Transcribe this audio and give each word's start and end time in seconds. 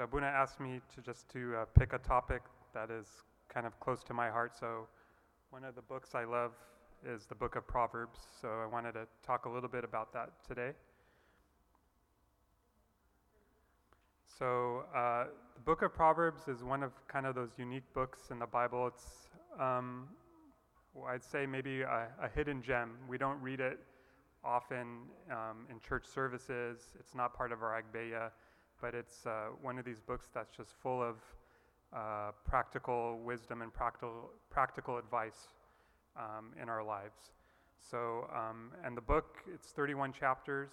So 0.00 0.04
Abuna 0.04 0.28
asked 0.28 0.60
me 0.60 0.80
to 0.94 1.02
just 1.02 1.28
to 1.32 1.56
uh, 1.56 1.64
pick 1.78 1.92
a 1.92 1.98
topic 1.98 2.40
that 2.72 2.90
is 2.90 3.06
kind 3.52 3.66
of 3.66 3.78
close 3.80 4.02
to 4.04 4.14
my 4.14 4.30
heart. 4.30 4.52
So 4.58 4.86
one 5.50 5.62
of 5.62 5.74
the 5.74 5.82
books 5.82 6.14
I 6.14 6.24
love 6.24 6.52
is 7.06 7.26
the 7.26 7.34
book 7.34 7.54
of 7.54 7.66
Proverbs. 7.66 8.18
So 8.40 8.48
I 8.48 8.66
wanted 8.66 8.92
to 8.92 9.06
talk 9.22 9.44
a 9.44 9.50
little 9.50 9.68
bit 9.68 9.84
about 9.84 10.10
that 10.14 10.30
today. 10.48 10.70
So 14.26 14.84
uh, 14.96 15.24
the 15.54 15.60
book 15.66 15.82
of 15.82 15.92
Proverbs 15.92 16.48
is 16.48 16.64
one 16.64 16.82
of 16.82 16.92
kind 17.06 17.26
of 17.26 17.34
those 17.34 17.50
unique 17.58 17.92
books 17.92 18.30
in 18.30 18.38
the 18.38 18.46
Bible. 18.46 18.86
It's 18.86 19.28
um, 19.60 20.08
I'd 21.06 21.22
say 21.22 21.44
maybe 21.44 21.82
a, 21.82 22.08
a, 22.22 22.28
hidden 22.34 22.62
gem. 22.62 22.92
We 23.06 23.18
don't 23.18 23.38
read 23.42 23.60
it 23.60 23.78
often 24.42 25.00
um, 25.30 25.66
in 25.70 25.78
church 25.78 26.06
services. 26.06 26.94
It's 26.98 27.14
not 27.14 27.34
part 27.34 27.52
of 27.52 27.62
our 27.62 27.82
Agbeya 27.82 28.30
but 28.80 28.94
it's 28.94 29.26
uh, 29.26 29.48
one 29.60 29.78
of 29.78 29.84
these 29.84 30.00
books 30.00 30.28
that's 30.32 30.56
just 30.56 30.72
full 30.82 31.02
of 31.02 31.16
uh, 31.92 32.30
practical 32.44 33.18
wisdom 33.24 33.62
and 33.62 33.72
practical, 33.72 34.30
practical 34.50 34.98
advice 34.98 35.48
um, 36.16 36.52
in 36.60 36.68
our 36.68 36.84
lives. 36.84 37.32
So, 37.80 38.28
um, 38.34 38.72
and 38.84 38.96
the 38.96 39.00
book, 39.00 39.38
it's 39.52 39.68
31 39.68 40.12
chapters, 40.12 40.70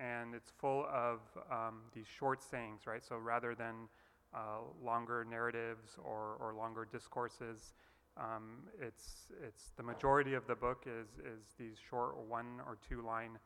and 0.00 0.34
it's 0.34 0.50
full 0.58 0.86
of 0.92 1.20
um, 1.50 1.80
these 1.94 2.06
short 2.06 2.42
sayings, 2.42 2.86
right? 2.86 3.04
So 3.04 3.16
rather 3.16 3.54
than 3.54 3.88
uh, 4.34 4.60
longer 4.82 5.26
narratives 5.28 5.96
or, 6.02 6.36
or 6.40 6.54
longer 6.56 6.86
discourses, 6.90 7.74
um, 8.16 8.64
it's, 8.80 9.30
it's 9.46 9.72
the 9.76 9.82
majority 9.82 10.34
of 10.34 10.46
the 10.46 10.54
book 10.54 10.86
is, 10.86 11.08
is 11.24 11.54
these 11.58 11.76
short 11.90 12.16
one 12.28 12.60
or 12.66 12.78
two 12.88 13.02
line 13.02 13.38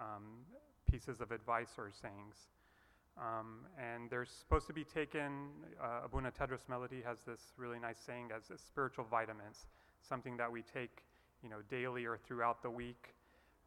um, 0.00 0.44
pieces 0.90 1.20
of 1.20 1.30
advice 1.32 1.70
or 1.78 1.90
sayings. 1.90 2.36
Um, 3.18 3.66
and 3.78 4.10
they're 4.10 4.26
supposed 4.26 4.66
to 4.66 4.74
be 4.74 4.84
taken, 4.84 5.48
uh, 5.82 6.04
Abuna 6.04 6.30
Tedros 6.30 6.66
Malaty 6.70 7.02
has 7.04 7.18
this 7.26 7.54
really 7.56 7.78
nice 7.78 7.98
saying 7.98 8.30
as, 8.36 8.50
spiritual 8.60 9.06
vitamins, 9.10 9.66
something 10.06 10.36
that 10.36 10.52
we 10.52 10.62
take 10.62 11.02
you 11.42 11.48
know, 11.48 11.62
daily 11.70 12.04
or 12.04 12.18
throughout 12.18 12.62
the 12.62 12.70
week 12.70 13.14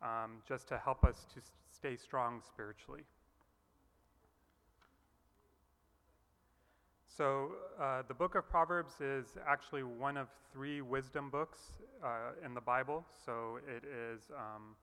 um, 0.01 0.41
just 0.47 0.67
to 0.67 0.77
help 0.77 1.03
us 1.03 1.25
to 1.33 1.41
stay 1.71 1.95
strong 1.95 2.41
spiritually. 2.47 3.01
So, 7.07 7.51
uh, 7.81 8.03
the 8.07 8.13
book 8.13 8.35
of 8.35 8.47
Proverbs 8.49 9.01
is 9.01 9.37
actually 9.45 9.83
one 9.83 10.15
of 10.15 10.29
three 10.53 10.81
wisdom 10.81 11.29
books 11.29 11.73
uh, 12.03 12.31
in 12.45 12.53
the 12.53 12.61
Bible. 12.61 13.03
So, 13.25 13.59
it 13.67 13.83
is 13.83 14.21
um, 14.31 14.75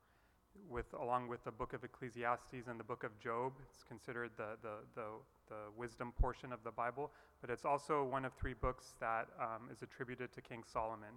with, 0.69 0.93
along 0.95 1.29
with 1.29 1.45
the 1.45 1.51
book 1.51 1.73
of 1.73 1.85
Ecclesiastes 1.85 2.69
and 2.69 2.79
the 2.79 2.85
book 2.85 3.05
of 3.05 3.19
Job. 3.19 3.53
It's 3.71 3.83
considered 3.85 4.31
the, 4.37 4.57
the, 4.62 4.77
the, 4.95 5.07
the 5.49 5.57
wisdom 5.77 6.12
portion 6.21 6.53
of 6.53 6.61
the 6.65 6.71
Bible, 6.71 7.11
but 7.41 7.51
it's 7.51 7.65
also 7.65 8.05
one 8.05 8.25
of 8.25 8.33
three 8.35 8.55
books 8.55 8.95
that 9.01 9.29
um, 9.41 9.69
is 9.73 9.83
attributed 9.83 10.33
to 10.33 10.41
King 10.41 10.62
Solomon. 10.71 11.15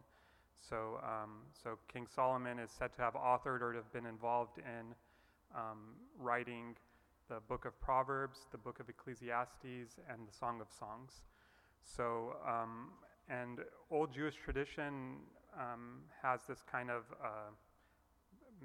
So, 0.60 1.00
um, 1.04 1.42
so 1.54 1.78
King 1.92 2.06
Solomon 2.14 2.60
is 2.60 2.70
said 2.70 2.94
to 2.95 3.02
have 3.02 3.14
authored 3.14 3.62
or 3.62 3.72
to 3.72 3.78
have 3.78 3.94
been 3.94 4.06
involved 4.06 4.58
in 4.60 4.94
um, 5.56 5.95
writing 6.17 6.76
the 7.30 7.40
book 7.48 7.66
of 7.66 7.80
Proverbs, 7.80 8.40
the 8.52 8.58
book 8.58 8.80
of 8.80 8.90
Ecclesiastes, 8.90 9.98
and 10.10 10.28
the 10.28 10.34
Song 10.38 10.60
of 10.62 10.67
Songs. 10.78 11.23
So, 11.84 12.36
um, 12.48 12.90
and 13.30 13.60
old 13.92 14.14
Jewish 14.14 14.36
tradition 14.36 15.17
um, 15.58 16.02
has 16.22 16.42
this 16.48 16.64
kind 16.70 16.90
of 16.90 17.04
uh, 17.23 17.52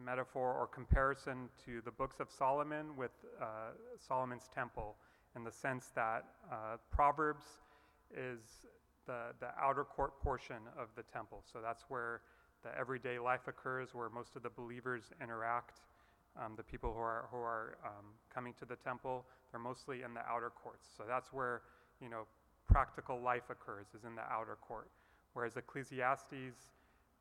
metaphor 0.03 0.55
or 0.55 0.67
comparison 0.67 1.49
to 1.65 1.81
the 1.85 1.91
books 1.91 2.21
of 2.21 2.29
Solomon 2.31 2.97
with 2.97 3.13
uh, 3.41 3.45
Solomon's 3.99 4.49
temple 4.55 4.97
in 5.37 5.45
the 5.45 5.53
sense 5.53 5.91
that 5.95 6.25
uh, 6.51 6.77
Proverbs 6.91 7.45
is 8.17 8.67
the, 9.07 9.35
the 9.41 9.49
outer 9.61 9.85
court 9.85 10.21
portion 10.23 10.57
of 10.79 10.89
the 10.97 11.03
temple. 11.03 11.43
So 11.51 11.59
that's 11.63 11.85
where 11.89 12.21
the 12.63 12.77
everyday 12.79 13.19
life 13.19 13.47
occurs, 13.47 13.95
where 13.95 14.09
most 14.09 14.37
of 14.37 14.43
the 14.43 14.51
believers 14.51 15.05
interact. 15.23 15.81
Um, 16.37 16.55
the 16.57 16.65
people 16.65 16.93
who 16.93 16.99
are, 16.99 17.29
who 17.31 17.37
are 17.37 17.77
um, 17.85 18.07
coming 18.35 18.55
to 18.59 18.65
the 18.65 18.77
temple, 18.77 19.25
they're 19.51 19.61
mostly 19.61 20.03
in 20.03 20.15
the 20.15 20.21
outer 20.29 20.51
courts. 20.51 20.89
So 20.97 21.05
that's 21.07 21.33
where, 21.33 21.63
you 22.01 22.09
know, 22.09 22.27
practical 22.67 23.21
life 23.21 23.51
occurs, 23.51 23.87
is 23.97 24.05
in 24.05 24.15
the 24.17 24.23
outer 24.23 24.57
court. 24.61 24.89
Whereas 25.35 25.57
Ecclesiastes, 25.57 26.73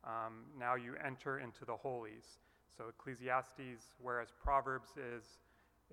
um, 0.04 0.44
now 0.58 0.74
you 0.74 0.94
enter 1.04 1.38
into 1.38 1.64
the 1.64 1.76
holies. 1.76 2.38
So 2.76 2.84
Ecclesiastes, 2.88 3.94
whereas 4.02 4.28
Proverbs 4.42 4.90
is, 4.96 5.24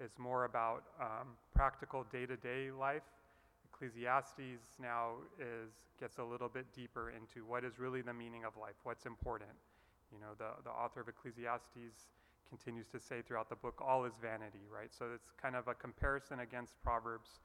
is 0.03 0.11
more 0.17 0.45
about 0.45 0.83
um, 0.99 1.37
practical 1.53 2.05
day-to-day 2.11 2.71
life, 2.71 3.03
Ecclesiastes 3.73 4.77
now 4.79 5.13
is, 5.39 5.71
gets 5.99 6.17
a 6.17 6.23
little 6.23 6.49
bit 6.49 6.65
deeper 6.73 7.11
into 7.11 7.45
what 7.47 7.63
is 7.63 7.79
really 7.79 8.01
the 8.01 8.13
meaning 8.13 8.45
of 8.45 8.57
life, 8.57 8.75
what's 8.83 9.05
important. 9.05 9.49
You 10.11 10.19
know, 10.19 10.33
the, 10.37 10.63
the 10.63 10.69
author 10.69 11.01
of 11.01 11.07
Ecclesiastes 11.07 12.09
continues 12.49 12.87
to 12.89 12.99
say 12.99 13.21
throughout 13.21 13.49
the 13.49 13.55
book, 13.55 13.81
all 13.81 14.05
is 14.05 14.13
vanity, 14.21 14.67
right? 14.71 14.89
So 14.91 15.05
it's 15.15 15.31
kind 15.41 15.55
of 15.55 15.67
a 15.67 15.73
comparison 15.73 16.41
against 16.41 16.73
Proverbs 16.83 17.39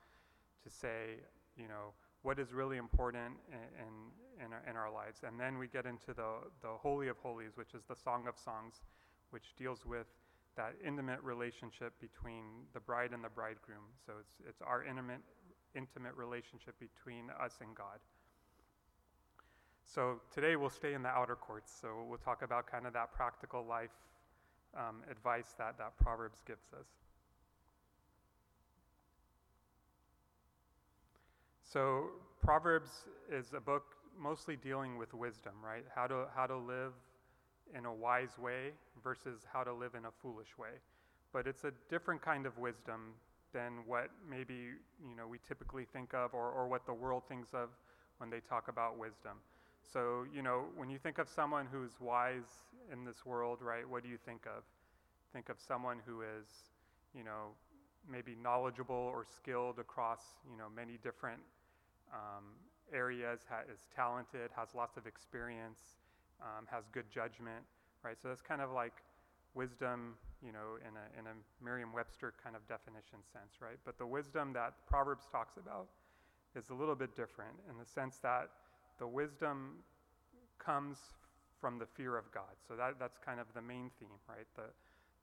to 0.65 0.71
say, 0.71 1.21
you 1.57 1.69
know, 1.69 1.95
what 2.23 2.39
is 2.39 2.53
really 2.53 2.77
important 2.77 3.35
in, 3.53 3.87
in, 3.87 4.47
in, 4.47 4.53
our, 4.53 4.63
in 4.69 4.77
our 4.77 4.93
lives. 4.93 5.21
And 5.27 5.39
then 5.39 5.59
we 5.59 5.69
get 5.69 5.87
into 5.87 6.13
the, 6.13 6.51
the 6.61 6.69
Holy 6.69 7.09
of 7.09 7.17
Holies, 7.19 7.53
which 7.55 7.73
is 7.73 7.85
the 7.89 7.95
Song 7.95 8.27
of 8.27 8.37
Songs, 8.37 8.83
which 9.31 9.55
deals 9.57 9.85
with 9.87 10.07
that 10.57 10.75
intimate 10.85 11.23
relationship 11.23 11.93
between 12.01 12.45
the 12.73 12.81
bride 12.81 13.11
and 13.13 13.23
the 13.23 13.29
bridegroom. 13.29 13.85
So 14.07 14.15
it's, 14.21 14.49
it's 14.49 14.63
our 14.63 14.85
intimate, 14.85 15.21
intimate 15.75 16.15
relationship 16.17 16.75
between 16.81 17.31
us 17.41 17.59
and 17.61 17.75
God. 17.75 17.99
So 19.85 20.21
today 20.35 20.57
we'll 20.57 20.71
stay 20.71 20.95
in 20.95 21.03
the 21.03 21.09
outer 21.09 21.37
courts. 21.37 21.73
So 21.81 22.05
we'll 22.09 22.19
talk 22.19 22.43
about 22.43 22.67
kind 22.67 22.87
of 22.87 22.93
that 22.95 23.13
practical 23.13 23.65
life 23.65 23.91
um, 24.77 25.03
advice 25.11 25.55
that, 25.59 25.79
that 25.79 25.97
Proverbs 25.97 26.39
gives 26.47 26.73
us. 26.79 26.87
So 31.63 32.07
Proverbs 32.43 32.91
is 33.31 33.53
a 33.57 33.61
book 33.61 33.85
mostly 34.19 34.57
dealing 34.57 34.99
with 34.99 35.13
wisdom, 35.15 35.53
right? 35.63 35.85
How 35.95 36.07
to, 36.07 36.27
how 36.35 36.47
to 36.47 36.57
live 36.57 36.93
in 37.75 37.85
a 37.87 37.93
wise 37.93 38.39
way 38.39 38.73
versus 39.03 39.47
how 39.53 39.63
to 39.63 39.73
live 39.73 39.95
in 39.95 40.05
a 40.05 40.11
foolish 40.23 40.57
way. 40.59 40.81
But 41.33 41.47
it's 41.47 41.65
a 41.65 41.73
different 41.91 42.23
kind 42.23 42.47
of 42.47 42.57
wisdom 42.59 43.15
than 43.53 43.85
what 43.87 44.11
maybe 44.29 44.75
you 45.09 45.17
know 45.17 45.27
we 45.27 45.39
typically 45.47 45.87
think 45.93 46.13
of 46.15 46.35
or, 46.35 46.51
or 46.51 46.69
what 46.69 46.85
the 46.87 46.93
world 46.93 47.23
thinks 47.29 47.55
of 47.55 47.71
when 48.19 48.31
they 48.31 48.41
talk 48.41 48.69
about 48.69 48.99
wisdom. 48.99 49.39
So, 49.93 50.25
you 50.35 50.43
know, 50.43 50.65
when 50.77 50.91
you 50.91 50.99
think 50.99 51.19
of 51.19 51.29
someone 51.29 51.67
who's 51.71 52.01
wise 52.01 52.65
in 52.93 53.05
this 53.05 53.25
world, 53.25 53.59
right, 53.63 53.89
what 53.89 54.03
do 54.03 54.09
you 54.09 54.19
think 54.25 54.47
of? 54.47 54.65
Think 55.33 55.49
of 55.49 55.57
someone 55.61 55.99
who 56.05 56.23
is, 56.23 56.49
you 57.15 57.23
know, 57.23 57.55
maybe 58.11 58.37
knowledgeable 58.43 58.95
or 59.15 59.25
skilled 59.25 59.79
across, 59.79 60.21
you 60.51 60.57
know, 60.57 60.67
many 60.75 60.99
different 61.03 61.41
um, 62.13 62.45
areas, 62.93 63.41
ha- 63.49 63.67
is 63.73 63.81
talented, 63.95 64.51
has 64.57 64.69
lots 64.75 64.97
of 64.97 65.07
experience, 65.07 65.97
um, 66.43 66.67
has 66.71 66.85
good 66.93 67.11
judgment, 67.11 67.65
right? 68.03 68.17
So 68.21 68.29
that's 68.29 68.43
kind 68.43 68.61
of 68.61 68.71
like 68.73 68.93
wisdom, 69.55 70.15
you 70.45 70.53
know, 70.53 70.77
in 70.81 70.95
a, 70.97 71.07
in 71.19 71.27
a 71.27 71.35
Merriam-Webster 71.65 72.35
kind 72.43 72.55
of 72.55 72.67
definition 72.69 73.19
sense, 73.33 73.61
right? 73.61 73.79
But 73.85 73.99
the 73.99 74.07
wisdom 74.07 74.53
that 74.53 74.75
Proverbs 74.87 75.25
talks 75.33 75.57
about 75.57 75.89
is 76.55 76.71
a 76.71 76.75
little 76.75 76.95
bit 76.95 77.17
different 77.17 77.57
in 77.71 77.79
the 77.79 77.85
sense 77.87 78.19
that 78.23 78.51
the 78.99 79.07
wisdom 79.07 79.85
comes 80.59 80.99
from 81.61 81.79
the 81.79 81.87
fear 81.87 82.17
of 82.17 82.31
God. 82.33 82.53
So 82.69 82.77
that, 82.77 82.99
that's 82.99 83.19
kind 83.19 83.41
of 83.41 83.47
the 83.55 83.63
main 83.63 83.91
theme, 83.99 84.21
right? 84.29 84.47
The, 84.57 84.69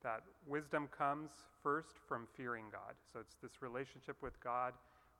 that 0.04 0.22
wisdom 0.48 0.90
comes 0.96 1.32
first 1.62 1.96
from 2.08 2.28
fearing 2.36 2.66
God. 2.72 2.96
So 3.12 3.20
it's 3.20 3.36
this 3.42 3.62
relationship 3.62 4.18
with 4.22 4.38
God 4.44 4.74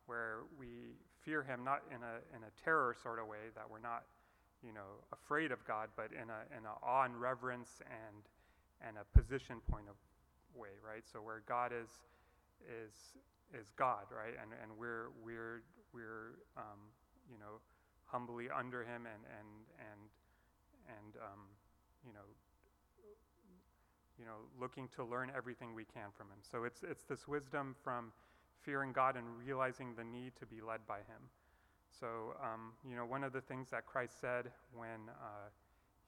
where 0.06 0.44
we 0.60 0.98
fear 1.24 1.44
Him 1.44 1.64
not 1.64 1.82
in 1.90 2.02
a, 2.04 2.20
in 2.36 2.44
a 2.44 2.52
terror 2.64 2.96
sort 3.02 3.20
of 3.20 3.28
way, 3.28 3.54
that 3.56 3.64
we're 3.70 3.80
not 3.80 4.04
you 4.66 4.74
know, 4.74 5.04
afraid 5.12 5.52
of 5.52 5.64
God, 5.66 5.90
but 5.96 6.12
in 6.12 6.30
a 6.30 6.42
in 6.58 6.66
a 6.66 6.74
awe 6.82 7.04
and 7.04 7.20
reverence 7.20 7.82
and 7.84 8.24
and 8.88 8.98
a 8.98 9.06
position 9.18 9.58
point 9.70 9.86
of 9.90 9.96
way, 10.56 10.80
right? 10.86 11.04
So 11.12 11.20
where 11.20 11.44
God 11.48 11.72
is 11.72 11.90
is 12.64 12.94
is 13.54 13.68
God, 13.76 14.08
right? 14.10 14.34
And 14.42 14.52
and 14.62 14.72
we're 14.78 15.10
we're 15.24 15.64
we're 15.94 16.40
um, 16.58 16.80
you 17.30 17.38
know 17.38 17.60
humbly 18.06 18.48
under 18.50 18.82
Him 18.82 19.06
and 19.06 19.24
and 19.28 19.50
and 19.80 20.02
and 20.88 21.14
um, 21.22 21.42
you 22.06 22.14
know 22.14 22.28
you 24.18 24.26
know 24.26 24.48
looking 24.60 24.88
to 24.96 25.04
learn 25.04 25.32
everything 25.36 25.74
we 25.74 25.86
can 25.86 26.10
from 26.16 26.28
Him. 26.28 26.40
So 26.40 26.64
it's 26.64 26.84
it's 26.84 27.04
this 27.04 27.28
wisdom 27.28 27.76
from 27.84 28.12
fearing 28.62 28.94
God 28.94 29.18
and 29.18 29.26
realizing 29.38 29.94
the 29.96 30.04
need 30.04 30.32
to 30.40 30.46
be 30.46 30.62
led 30.62 30.88
by 30.88 31.00
Him. 31.00 31.28
So, 32.00 32.36
um, 32.42 32.74
you 32.88 32.96
know, 32.96 33.06
one 33.06 33.24
of 33.24 33.34
the 33.34 33.42
things 33.42 33.70
that 33.70 33.86
Christ 33.86 34.20
said 34.20 34.52
when 34.74 35.10
uh, 35.10 35.50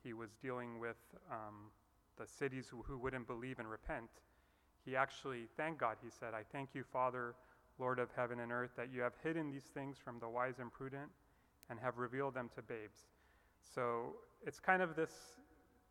he 0.04 0.14
was 0.14 0.30
dealing 0.42 0.80
with 0.80 0.98
um, 1.32 1.72
the 2.18 2.26
cities 2.26 2.68
who, 2.70 2.84
who, 2.88 2.98
wouldn't 2.98 3.28
believe 3.28 3.60
and 3.60 3.70
repent, 3.70 4.10
he 4.84 4.96
actually 4.96 5.48
thanked 5.58 5.80
God. 5.80 5.98
He 6.04 6.10
said, 6.10 6.34
I 6.34 6.42
thank 6.52 6.70
you, 6.74 6.84
Father, 6.92 7.36
Lord 7.78 8.00
of 8.00 8.10
heaven 8.16 8.40
and 8.40 8.52
earth, 8.52 8.72
that 8.78 8.92
you 8.92 9.02
have 9.02 9.14
hidden 9.24 9.52
these 9.52 9.66
things 9.74 9.98
from 10.04 10.20
the 10.20 10.30
wise 10.30 10.60
and 10.60 10.72
prudent 10.72 11.10
and 11.70 11.80
have 11.80 11.98
revealed 11.98 12.34
them 12.34 12.50
to 12.56 12.62
babes. 12.62 13.02
So 13.74 14.16
it's 14.46 14.60
kind 14.60 14.82
of 14.82 14.96
this, 14.96 15.12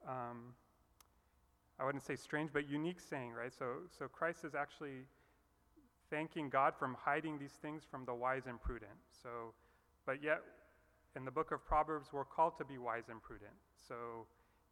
um, 0.08 0.54
I 1.78 1.84
wouldn't 1.84 2.04
say 2.04 2.16
strange, 2.16 2.50
but 2.52 2.68
unique 2.68 3.00
saying, 3.00 3.32
right? 3.32 3.52
So, 3.52 3.66
so 3.96 4.06
Christ 4.06 4.44
is 4.44 4.54
actually 4.54 5.06
thanking 6.10 6.48
God 6.48 6.74
from 6.78 6.96
hiding 7.00 7.38
these 7.38 7.58
things 7.60 7.82
from 7.90 8.04
the 8.04 8.14
wise 8.14 8.46
and 8.46 8.60
prudent. 8.60 8.92
So, 9.22 9.52
but 10.06 10.22
yet 10.22 10.42
in 11.16 11.24
the 11.24 11.30
book 11.30 11.52
of 11.52 11.64
Proverbs, 11.64 12.08
we're 12.12 12.24
called 12.24 12.58
to 12.58 12.64
be 12.64 12.78
wise 12.78 13.04
and 13.08 13.22
prudent. 13.22 13.52
So, 13.88 14.26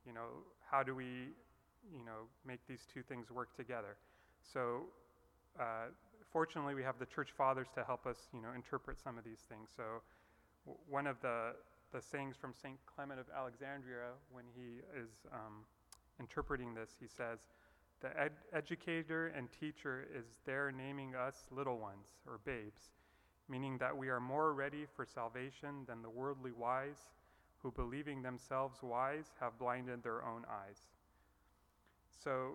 you 0.06 0.12
know, 0.12 0.29
how 0.70 0.82
do 0.82 0.94
we, 0.94 1.31
you 1.93 2.05
know, 2.05 2.26
make 2.46 2.61
these 2.67 2.87
two 2.93 3.02
things 3.02 3.31
work 3.31 3.55
together? 3.56 3.96
So, 4.52 4.84
uh, 5.58 5.87
fortunately, 6.32 6.75
we 6.75 6.82
have 6.82 6.99
the 6.99 7.06
church 7.06 7.31
fathers 7.37 7.69
to 7.75 7.84
help 7.84 8.06
us, 8.06 8.17
you 8.34 8.40
know, 8.40 8.49
interpret 8.55 9.00
some 9.00 9.19
of 9.19 9.25
these 9.25 9.40
things. 9.49 9.70
So, 9.76 10.02
w- 10.67 10.79
one 10.88 11.06
of 11.06 11.20
the 11.20 11.55
the 11.93 12.00
sayings 12.00 12.37
from 12.37 12.55
Saint 12.55 12.78
Clement 12.87 13.20
of 13.20 13.26
Alexandria, 13.37 14.12
when 14.31 14.44
he 14.56 14.81
is 14.99 15.11
um, 15.31 15.67
interpreting 16.19 16.73
this, 16.73 16.90
he 16.99 17.06
says, 17.06 17.38
"The 18.00 18.19
ed- 18.19 18.40
educator 18.55 19.26
and 19.26 19.49
teacher 19.52 20.08
is 20.17 20.25
there 20.46 20.73
naming 20.73 21.14
us 21.14 21.37
little 21.50 21.78
ones 21.78 22.08
or 22.26 22.38
babes." 22.44 22.90
Meaning 23.52 23.76
that 23.76 23.94
we 23.94 24.08
are 24.08 24.19
more 24.19 24.54
ready 24.54 24.87
for 24.96 25.04
salvation 25.04 25.84
than 25.87 26.00
the 26.00 26.08
worldly 26.08 26.52
wise, 26.52 27.10
who 27.62 27.70
believing 27.70 28.22
themselves 28.22 28.78
wise 28.82 29.26
have 29.38 29.58
blinded 29.58 30.02
their 30.02 30.25
own 30.25 30.43
eyes. 30.50 30.88
So, 32.25 32.54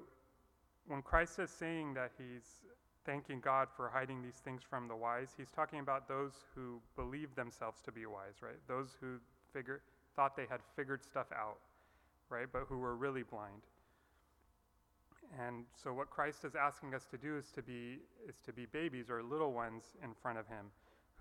when 0.88 1.04
Christ 1.04 1.38
is 1.38 1.52
saying 1.52 1.94
that 1.94 2.12
he's 2.18 2.64
thanking 3.06 3.40
God 3.40 3.68
for 3.76 3.90
hiding 3.90 4.24
these 4.24 4.42
things 4.44 4.64
from 4.68 4.88
the 4.88 4.96
wise, 4.96 5.30
he's 5.38 5.52
talking 5.52 5.80
about 5.80 6.08
those 6.08 6.34
who 6.56 6.82
believe 6.96 7.36
themselves 7.36 7.80
to 7.86 7.92
be 7.92 8.08
wise, 8.08 8.42
right? 8.42 8.60
Those 8.68 8.98
who 9.00 9.18
figure, 9.54 9.82
thought 10.16 10.36
they 10.36 10.48
had 10.50 10.62
figured 10.76 11.04
stuff 11.04 11.28
out, 11.32 11.60
right? 12.30 12.48
But 12.52 12.64
who 12.68 12.80
were 12.80 12.96
really 12.96 13.24
blind. 13.24 13.62
And 15.40 15.66
so 15.76 15.94
what 15.94 16.10
Christ 16.10 16.44
is 16.44 16.56
asking 16.56 16.96
us 16.96 17.06
to 17.12 17.18
do 17.18 17.38
is 17.38 17.52
to 17.52 17.62
be 17.62 18.00
is 18.28 18.40
to 18.46 18.54
be 18.54 18.66
babies 18.66 19.10
or 19.10 19.22
little 19.22 19.52
ones 19.52 19.84
in 20.02 20.14
front 20.14 20.40
of 20.40 20.48
him 20.48 20.68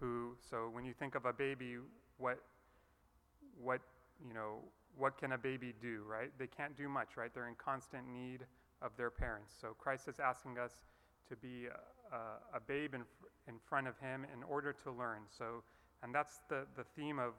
who 0.00 0.36
so 0.50 0.68
when 0.72 0.84
you 0.84 0.92
think 0.92 1.14
of 1.14 1.24
a 1.24 1.32
baby 1.32 1.76
what 2.18 2.38
what 3.60 3.80
you 4.26 4.34
know 4.34 4.60
what 4.96 5.18
can 5.18 5.32
a 5.32 5.38
baby 5.38 5.74
do 5.80 6.02
right? 6.08 6.30
They 6.38 6.46
can't 6.46 6.76
do 6.76 6.88
much 6.88 7.16
right? 7.16 7.30
They're 7.32 7.48
in 7.48 7.54
constant 7.54 8.08
need 8.08 8.40
of 8.82 8.92
their 8.96 9.10
parents. 9.10 9.54
So 9.60 9.68
christ 9.78 10.08
is 10.08 10.20
asking 10.20 10.58
us 10.58 10.72
to 11.28 11.36
be 11.36 11.66
a, 12.12 12.56
a, 12.56 12.60
babe 12.60 12.94
in, 12.94 13.02
in 13.48 13.54
front 13.68 13.88
of 13.88 13.98
him 13.98 14.24
in 14.32 14.42
order 14.44 14.72
to 14.84 14.92
learn. 14.92 15.22
So 15.36 15.62
and 16.02 16.14
that's 16.14 16.40
the, 16.48 16.66
the 16.76 16.84
theme 16.94 17.18
of 17.18 17.32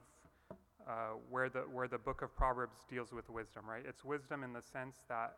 uh, 0.86 1.16
where 1.30 1.48
the 1.48 1.60
where 1.60 1.88
the 1.88 1.98
book 1.98 2.22
of 2.22 2.34
proverbs 2.36 2.78
deals 2.88 3.12
with 3.12 3.28
wisdom 3.30 3.68
right? 3.68 3.84
It's 3.86 4.04
wisdom 4.04 4.42
in 4.42 4.52
the 4.52 4.62
sense 4.62 4.98
that 5.08 5.36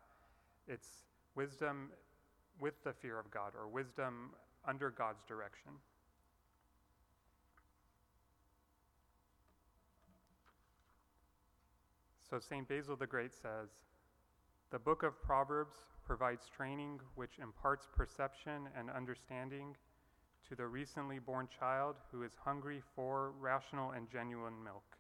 it's 0.69 0.89
wisdom 1.35 1.91
with 2.61 2.75
the 2.85 2.93
fear 2.93 3.19
of 3.19 3.31
god 3.31 3.53
or 3.59 3.69
wisdom 3.69 4.31
under 4.67 4.91
god's 4.91 5.25
direction 5.25 5.73
So 12.31 12.39
St. 12.39 12.69
Basil 12.69 12.95
the 12.95 13.09
Great 13.09 13.35
says 13.35 13.71
The 14.71 14.79
book 14.79 15.03
of 15.03 15.21
Proverbs 15.21 15.75
provides 16.07 16.49
training 16.49 17.01
which 17.17 17.41
imparts 17.43 17.89
perception 17.93 18.69
and 18.79 18.89
understanding 18.89 19.75
to 20.49 20.55
the 20.55 20.65
recently 20.65 21.19
born 21.19 21.49
child 21.59 21.97
who 22.13 22.23
is 22.23 22.37
hungry 22.45 22.83
for 22.95 23.33
rational 23.41 23.91
and 23.91 24.09
genuine 24.09 24.63
milk. 24.63 24.97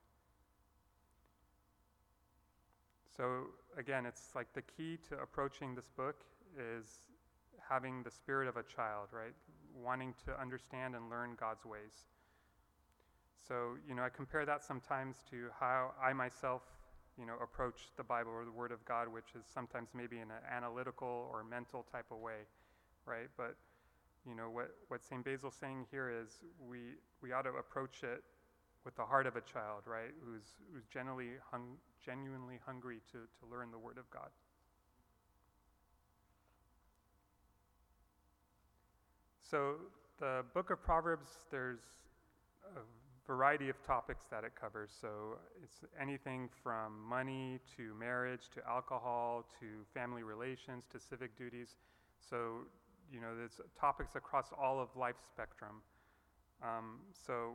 So, 3.16 3.46
again, 3.78 4.06
it's 4.06 4.34
like 4.34 4.52
the 4.52 4.62
key 4.62 4.98
to 5.08 5.18
approaching 5.22 5.76
this 5.76 5.88
book 5.96 6.24
is 6.58 6.98
having 7.68 8.02
the 8.02 8.10
spirit 8.10 8.48
of 8.48 8.56
a 8.56 8.64
child, 8.64 9.06
right? 9.12 9.34
Wanting 9.72 10.14
to 10.24 10.40
understand 10.40 10.96
and 10.96 11.08
learn 11.08 11.36
God's 11.38 11.64
ways. 11.64 12.06
So, 13.46 13.76
you 13.88 13.94
know, 13.94 14.02
I 14.02 14.08
compare 14.08 14.44
that 14.46 14.64
sometimes 14.64 15.18
to 15.30 15.46
how 15.60 15.92
I 16.02 16.12
myself 16.12 16.62
you 17.20 17.26
know, 17.26 17.34
approach 17.42 17.92
the 17.98 18.02
Bible 18.02 18.32
or 18.32 18.46
the 18.46 18.50
Word 18.50 18.72
of 18.72 18.82
God, 18.86 19.06
which 19.12 19.36
is 19.36 19.44
sometimes 19.52 19.90
maybe 19.94 20.16
in 20.16 20.30
an 20.30 20.42
analytical 20.50 21.28
or 21.30 21.44
mental 21.44 21.84
type 21.92 22.06
of 22.10 22.18
way, 22.18 22.48
right? 23.04 23.28
But 23.36 23.56
you 24.26 24.34
know 24.34 24.48
what 24.48 24.70
what 24.88 25.04
Saint 25.04 25.24
Basil's 25.24 25.54
saying 25.54 25.86
here 25.90 26.10
is 26.10 26.38
we 26.58 26.96
we 27.22 27.32
ought 27.32 27.42
to 27.42 27.50
approach 27.50 28.02
it 28.02 28.24
with 28.84 28.96
the 28.96 29.04
heart 29.04 29.26
of 29.26 29.36
a 29.36 29.42
child, 29.42 29.82
right? 29.86 30.12
Who's 30.24 30.56
who's 30.72 30.84
genuinely 30.86 31.32
hung, 31.50 31.76
genuinely 32.02 32.58
hungry 32.64 33.00
to 33.12 33.18
to 33.18 33.46
learn 33.50 33.70
the 33.70 33.78
Word 33.78 33.98
of 33.98 34.08
God. 34.10 34.30
So 39.42 39.74
the 40.20 40.44
book 40.54 40.70
of 40.70 40.80
Proverbs, 40.80 41.28
there's 41.50 41.80
a 42.76 42.80
variety 43.26 43.68
of 43.68 43.76
topics 43.86 44.24
that 44.30 44.44
it 44.44 44.52
covers. 44.60 44.90
So 45.00 45.38
it's 45.62 45.84
anything 46.00 46.48
from 46.62 47.00
money 47.08 47.58
to 47.76 47.94
marriage 47.94 48.48
to 48.54 48.60
alcohol 48.68 49.46
to 49.60 49.66
family 49.94 50.22
relations 50.22 50.84
to 50.92 50.98
civic 50.98 51.36
duties. 51.36 51.76
So, 52.18 52.66
you 53.12 53.20
know, 53.20 53.36
there's 53.36 53.60
topics 53.78 54.16
across 54.16 54.46
all 54.60 54.80
of 54.80 54.88
life 54.96 55.16
spectrum. 55.26 55.82
Um, 56.62 57.00
so 57.26 57.54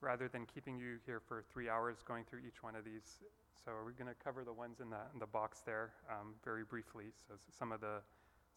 rather 0.00 0.28
than 0.28 0.46
keeping 0.46 0.78
you 0.78 0.98
here 1.04 1.20
for 1.26 1.44
three 1.52 1.68
hours 1.68 1.98
going 2.06 2.24
through 2.24 2.40
each 2.46 2.62
one 2.62 2.76
of 2.76 2.84
these, 2.84 3.18
so 3.64 3.72
we're 3.84 3.92
going 3.92 4.08
to 4.08 4.24
cover 4.24 4.44
the 4.44 4.52
ones 4.52 4.80
in 4.80 4.90
the, 4.90 5.02
in 5.12 5.18
the 5.18 5.26
box 5.26 5.60
there 5.66 5.90
um, 6.10 6.34
very 6.44 6.64
briefly. 6.64 7.06
So 7.26 7.34
some 7.58 7.72
of 7.72 7.80
the 7.80 8.00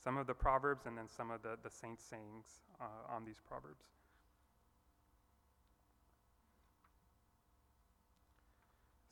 some 0.03 0.17
of 0.17 0.25
the 0.25 0.33
proverbs 0.33 0.85
and 0.85 0.97
then 0.97 1.07
some 1.07 1.29
of 1.29 1.43
the, 1.43 1.57
the 1.63 1.69
saints' 1.69 2.03
sayings 2.03 2.45
uh, 2.81 3.13
on 3.13 3.23
these 3.23 3.39
proverbs. 3.47 3.85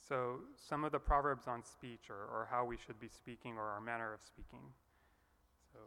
So, 0.09 0.39
some 0.67 0.83
of 0.83 0.91
the 0.91 0.97
proverbs 0.97 1.47
on 1.47 1.63
speech 1.63 2.09
or, 2.09 2.15
or 2.15 2.47
how 2.49 2.65
we 2.65 2.77
should 2.83 2.99
be 2.99 3.07
speaking 3.07 3.57
or 3.57 3.61
our 3.61 3.79
manner 3.79 4.11
of 4.11 4.21
speaking. 4.23 4.61
So, 5.71 5.77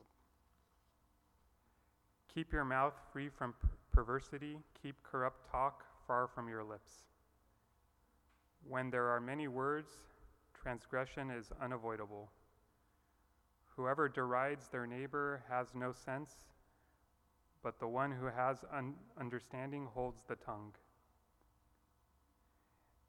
keep 2.33 2.53
your 2.53 2.65
mouth 2.65 2.95
free 3.13 3.29
from 3.29 3.53
perversity, 3.91 4.59
keep 4.81 4.95
corrupt 5.03 5.51
talk 5.51 5.85
far 6.07 6.29
from 6.29 6.49
your 6.49 6.63
lips. 6.63 6.93
When 8.69 8.91
there 8.91 9.09
are 9.09 9.21
many 9.21 9.49
words, 9.49 9.91
transgression 10.55 11.29
is 11.29 11.51
unavoidable. 11.61 12.31
Whoever 13.75 14.09
derides 14.09 14.69
their 14.69 14.87
neighbor 14.87 15.43
has 15.51 15.75
no 15.75 15.93
sense, 15.93 16.31
but 17.61 17.81
the 17.81 17.89
one 17.89 18.13
who 18.13 18.27
has 18.27 18.65
un- 18.73 18.95
understanding 19.19 19.89
holds 19.93 20.23
the 20.29 20.37
tongue. 20.37 20.73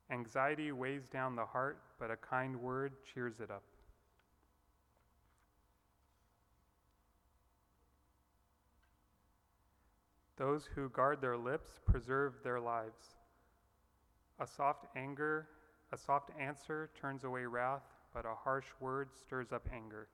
Anxiety 0.09 0.71
weighs 0.71 1.07
down 1.07 1.35
the 1.35 1.45
heart, 1.45 1.79
but 1.99 2.11
a 2.11 2.17
kind 2.17 2.55
word 2.61 2.93
cheers 3.13 3.39
it 3.39 3.49
up. 3.49 3.63
Those 10.35 10.67
who 10.75 10.89
guard 10.89 11.21
their 11.21 11.37
lips 11.37 11.79
preserve 11.85 12.33
their 12.43 12.59
lives. 12.59 13.15
A 14.39 14.47
soft 14.47 14.87
anger, 14.95 15.47
a 15.91 15.97
soft 15.97 16.31
answer 16.39 16.89
turns 16.99 17.23
away 17.23 17.45
wrath, 17.45 17.83
but 18.13 18.25
a 18.25 18.33
harsh 18.33 18.65
word 18.79 19.09
stirs 19.15 19.51
up 19.51 19.67
anger. 19.71 20.07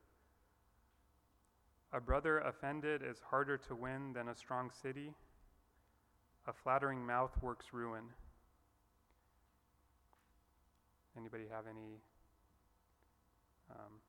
A 1.94 2.00
brother 2.00 2.40
offended 2.40 3.02
is 3.02 3.22
harder 3.30 3.58
to 3.58 3.76
win 3.76 4.14
than 4.14 4.28
a 4.28 4.36
strong 4.36 4.70
city. 4.70 5.14
A 6.48 6.54
flattering 6.54 7.06
mouth 7.06 7.32
works 7.42 7.68
ruin. 7.72 8.04
Anybody 11.18 11.46
have 11.52 11.66
any 11.68 12.02
um, 13.72 14.02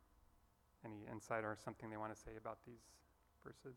any 0.85 1.07
insight 1.11 1.45
or 1.45 1.57
something 1.62 1.90
they 1.90 1.97
want 1.97 2.14
to 2.14 2.19
say 2.19 2.33
about 2.38 2.59
these 2.66 2.83
verses? 3.45 3.76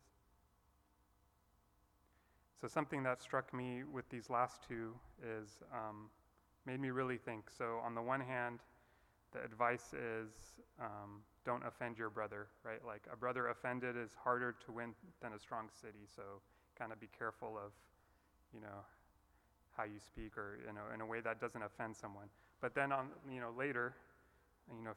So 2.60 2.68
something 2.68 3.02
that 3.02 3.20
struck 3.20 3.52
me 3.52 3.82
with 3.84 4.08
these 4.08 4.30
last 4.30 4.62
two 4.66 4.94
is 5.22 5.60
um, 5.72 6.08
made 6.64 6.80
me 6.80 6.90
really 6.90 7.18
think. 7.18 7.50
So 7.50 7.80
on 7.84 7.94
the 7.94 8.02
one 8.02 8.20
hand, 8.20 8.60
the 9.32 9.44
advice 9.44 9.92
is 9.92 10.30
um, 10.80 11.20
don't 11.44 11.64
offend 11.66 11.98
your 11.98 12.08
brother, 12.08 12.46
right? 12.64 12.80
Like 12.86 13.02
a 13.12 13.16
brother 13.16 13.48
offended 13.48 13.96
is 13.96 14.12
harder 14.14 14.54
to 14.64 14.72
win 14.72 14.94
than 15.20 15.32
a 15.34 15.38
strong 15.38 15.68
city. 15.78 16.06
So 16.14 16.22
kind 16.78 16.92
of 16.92 17.00
be 17.00 17.08
careful 17.18 17.58
of, 17.58 17.72
you 18.54 18.60
know, 18.60 18.86
how 19.76 19.84
you 19.84 19.98
speak 19.98 20.38
or 20.38 20.58
you 20.66 20.72
know 20.72 20.82
in 20.94 21.00
a 21.00 21.06
way 21.06 21.20
that 21.20 21.40
doesn't 21.40 21.62
offend 21.62 21.96
someone. 21.96 22.28
But 22.64 22.74
then 22.74 22.92
on, 22.92 23.08
you 23.30 23.40
know, 23.40 23.52
later, 23.58 23.92
you 24.72 24.82
know, 24.82 24.96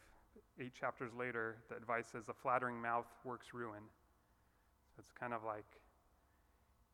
eight 0.58 0.74
chapters 0.74 1.12
later, 1.14 1.58
the 1.68 1.76
advice 1.76 2.16
is 2.16 2.30
a 2.30 2.34
flattering 2.34 2.82
mouth 2.82 3.12
works 3.26 3.54
ruin. 3.54 3.84
So 4.96 5.00
it's 5.00 5.12
kind 5.12 5.34
of 5.34 5.44
like, 5.44 5.68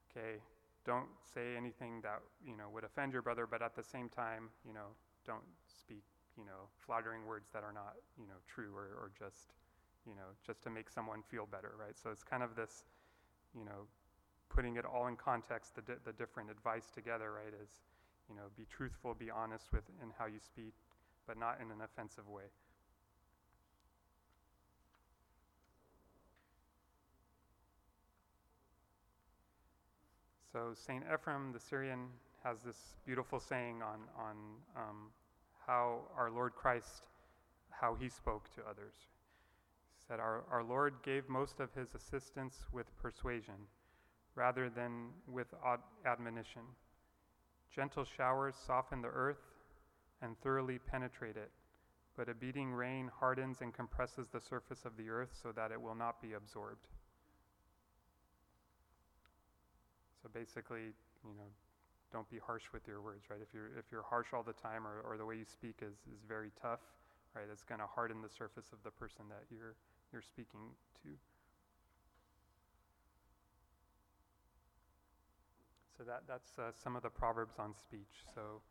okay, 0.09 0.41
don't 0.83 1.05
say 1.21 1.55
anything 1.55 2.01
that, 2.01 2.21
you 2.43 2.57
know, 2.57 2.73
would 2.73 2.83
offend 2.83 3.13
your 3.13 3.21
brother, 3.21 3.45
but 3.45 3.61
at 3.61 3.75
the 3.75 3.83
same 3.83 4.09
time, 4.09 4.49
you 4.65 4.73
know, 4.73 4.97
don't 5.27 5.45
speak, 5.67 6.01
you 6.39 6.43
know, 6.43 6.65
flattering 6.79 7.27
words 7.27 7.51
that 7.53 7.61
are 7.63 7.71
not, 7.71 7.93
you 8.17 8.25
know, 8.25 8.41
true 8.47 8.73
or, 8.75 8.97
or 8.97 9.11
just, 9.13 9.53
you 10.07 10.15
know, 10.15 10.33
just 10.43 10.63
to 10.63 10.71
make 10.71 10.89
someone 10.89 11.21
feel 11.29 11.45
better, 11.45 11.75
right? 11.79 11.99
So 12.01 12.09
it's 12.09 12.23
kind 12.23 12.41
of 12.41 12.55
this, 12.55 12.83
you 13.55 13.63
know, 13.63 13.85
putting 14.49 14.77
it 14.77 14.85
all 14.85 15.05
in 15.05 15.17
context, 15.17 15.75
the, 15.75 15.83
di- 15.83 16.01
the 16.03 16.13
different 16.13 16.49
advice 16.49 16.89
together, 16.89 17.31
right, 17.31 17.53
is, 17.61 17.69
you 18.29 18.35
know, 18.35 18.43
be 18.55 18.65
truthful, 18.69 19.13
be 19.13 19.29
honest 19.29 19.71
with 19.71 19.83
in 20.01 20.09
how 20.17 20.25
you 20.25 20.39
speak, 20.39 20.73
but 21.27 21.37
not 21.37 21.59
in 21.61 21.71
an 21.71 21.81
offensive 21.83 22.27
way. 22.27 22.43
So 30.53 30.73
Saint 30.75 31.03
Ephrem 31.09 31.51
the 31.51 31.59
Syrian 31.59 32.09
has 32.43 32.59
this 32.61 32.77
beautiful 33.07 33.39
saying 33.39 33.81
on 33.81 34.01
on 34.15 34.35
um, 34.75 35.09
how 35.65 36.01
our 36.15 36.29
Lord 36.29 36.53
Christ, 36.53 37.07
how 37.71 37.95
he 37.95 38.07
spoke 38.07 38.53
to 38.55 38.61
others. 38.69 38.93
He 39.97 40.03
said, 40.07 40.19
"Our 40.19 40.43
our 40.51 40.63
Lord 40.63 40.93
gave 41.03 41.27
most 41.27 41.59
of 41.59 41.73
his 41.73 41.95
assistance 41.95 42.65
with 42.71 42.85
persuasion, 43.01 43.67
rather 44.35 44.69
than 44.69 45.09
with 45.27 45.47
ad- 45.65 45.79
admonition. 46.05 46.61
Gentle 47.73 48.05
showers 48.05 48.55
soften 48.55 49.01
the 49.01 49.07
earth 49.07 49.41
and 50.21 50.39
thoroughly 50.41 50.77
penetrate 50.79 51.37
it, 51.37 51.51
but 52.15 52.29
a 52.29 52.33
beating 52.33 52.71
rain 52.71 53.09
hardens 53.19 53.61
and 53.61 53.73
compresses 53.73 54.27
the 54.27 54.39
surface 54.39 54.85
of 54.85 54.95
the 54.95 55.09
earth 55.09 55.35
so 55.41 55.51
that 55.51 55.71
it 55.71 55.81
will 55.81 55.95
not 55.95 56.21
be 56.21 56.33
absorbed." 56.33 56.87
So 60.21 60.29
basically, 60.33 60.93
you 61.25 61.33
know, 61.35 61.51
don't 62.11 62.29
be 62.29 62.37
harsh 62.37 62.71
with 62.71 62.87
your 62.87 63.01
words, 63.01 63.29
right? 63.29 63.41
If 63.41 63.53
you're 63.53 63.75
if 63.77 63.91
you're 63.91 64.03
harsh 64.03 64.33
all 64.33 64.43
the 64.43 64.53
time 64.53 64.85
or, 64.87 65.01
or 65.01 65.17
the 65.17 65.25
way 65.25 65.35
you 65.35 65.45
speak 65.45 65.81
is, 65.81 65.95
is 66.13 66.21
very 66.27 66.51
tough, 66.61 66.79
right? 67.35 67.45
It's 67.51 67.63
gonna 67.63 67.87
harden 67.87 68.21
the 68.21 68.29
surface 68.29 68.71
of 68.71 68.77
the 68.83 68.91
person 68.91 69.25
that 69.29 69.43
you're 69.49 69.75
you're 70.13 70.21
speaking 70.21 70.75
to. 71.01 71.09
So 75.97 76.03
that 76.03 76.23
that's 76.27 76.57
uh, 76.57 76.71
some 76.81 76.95
of 76.95 77.03
the 77.03 77.09
proverbs 77.09 77.55
on 77.59 77.73
speech. 77.75 78.25
So 78.33 78.61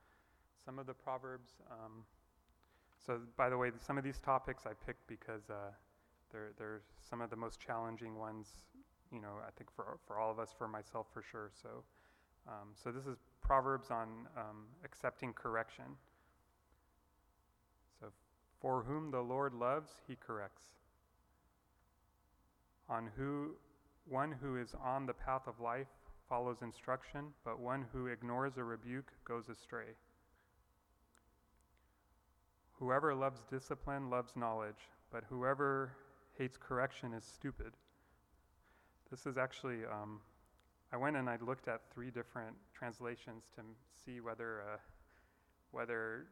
some 0.64 0.78
of 0.78 0.86
the 0.86 0.94
proverbs. 0.94 1.50
Um, 1.70 2.04
so 3.04 3.20
by 3.36 3.48
the 3.48 3.56
way, 3.56 3.70
some 3.84 3.98
of 3.98 4.04
these 4.04 4.20
topics 4.20 4.64
I 4.66 4.72
picked 4.86 5.06
because 5.06 5.50
uh, 5.50 5.72
they're 6.30 6.52
they're 6.58 6.82
some 7.08 7.20
of 7.20 7.30
the 7.30 7.36
most 7.36 7.60
challenging 7.60 8.18
ones 8.18 8.48
you 9.12 9.20
know, 9.20 9.36
I 9.46 9.50
think 9.56 9.70
for, 9.76 9.98
for 10.06 10.18
all 10.18 10.30
of 10.30 10.38
us, 10.38 10.54
for 10.56 10.66
myself 10.66 11.06
for 11.12 11.22
sure. 11.22 11.50
So, 11.62 11.84
um, 12.48 12.70
so 12.74 12.90
this 12.90 13.06
is 13.06 13.18
Proverbs 13.42 13.90
on 13.90 14.26
um, 14.36 14.64
accepting 14.84 15.32
correction. 15.34 15.84
So, 18.00 18.06
for 18.60 18.82
whom 18.82 19.10
the 19.10 19.20
Lord 19.20 19.52
loves, 19.52 19.90
he 20.08 20.16
corrects. 20.16 20.64
On 22.88 23.10
who, 23.16 23.50
one 24.08 24.32
who 24.32 24.56
is 24.56 24.74
on 24.82 25.06
the 25.06 25.12
path 25.12 25.42
of 25.46 25.60
life 25.60 25.88
follows 26.32 26.62
instruction, 26.62 27.26
but 27.44 27.60
one 27.60 27.84
who 27.92 28.06
ignores 28.06 28.56
a 28.56 28.64
rebuke 28.64 29.12
goes 29.22 29.50
astray. 29.50 29.92
Whoever 32.78 33.14
loves 33.14 33.42
discipline 33.50 34.08
loves 34.08 34.34
knowledge, 34.34 34.88
but 35.10 35.24
whoever 35.28 35.92
hates 36.38 36.56
correction 36.56 37.12
is 37.12 37.22
stupid. 37.22 37.74
This 39.10 39.26
is 39.26 39.36
actually, 39.36 39.84
um, 39.84 40.20
I 40.90 40.96
went 40.96 41.16
and 41.16 41.28
I 41.28 41.36
looked 41.44 41.68
at 41.68 41.82
three 41.92 42.10
different 42.10 42.56
translations 42.72 43.44
to 43.56 43.62
see 44.02 44.20
whether, 44.20 44.62
uh, 44.62 44.78
whether 45.70 46.28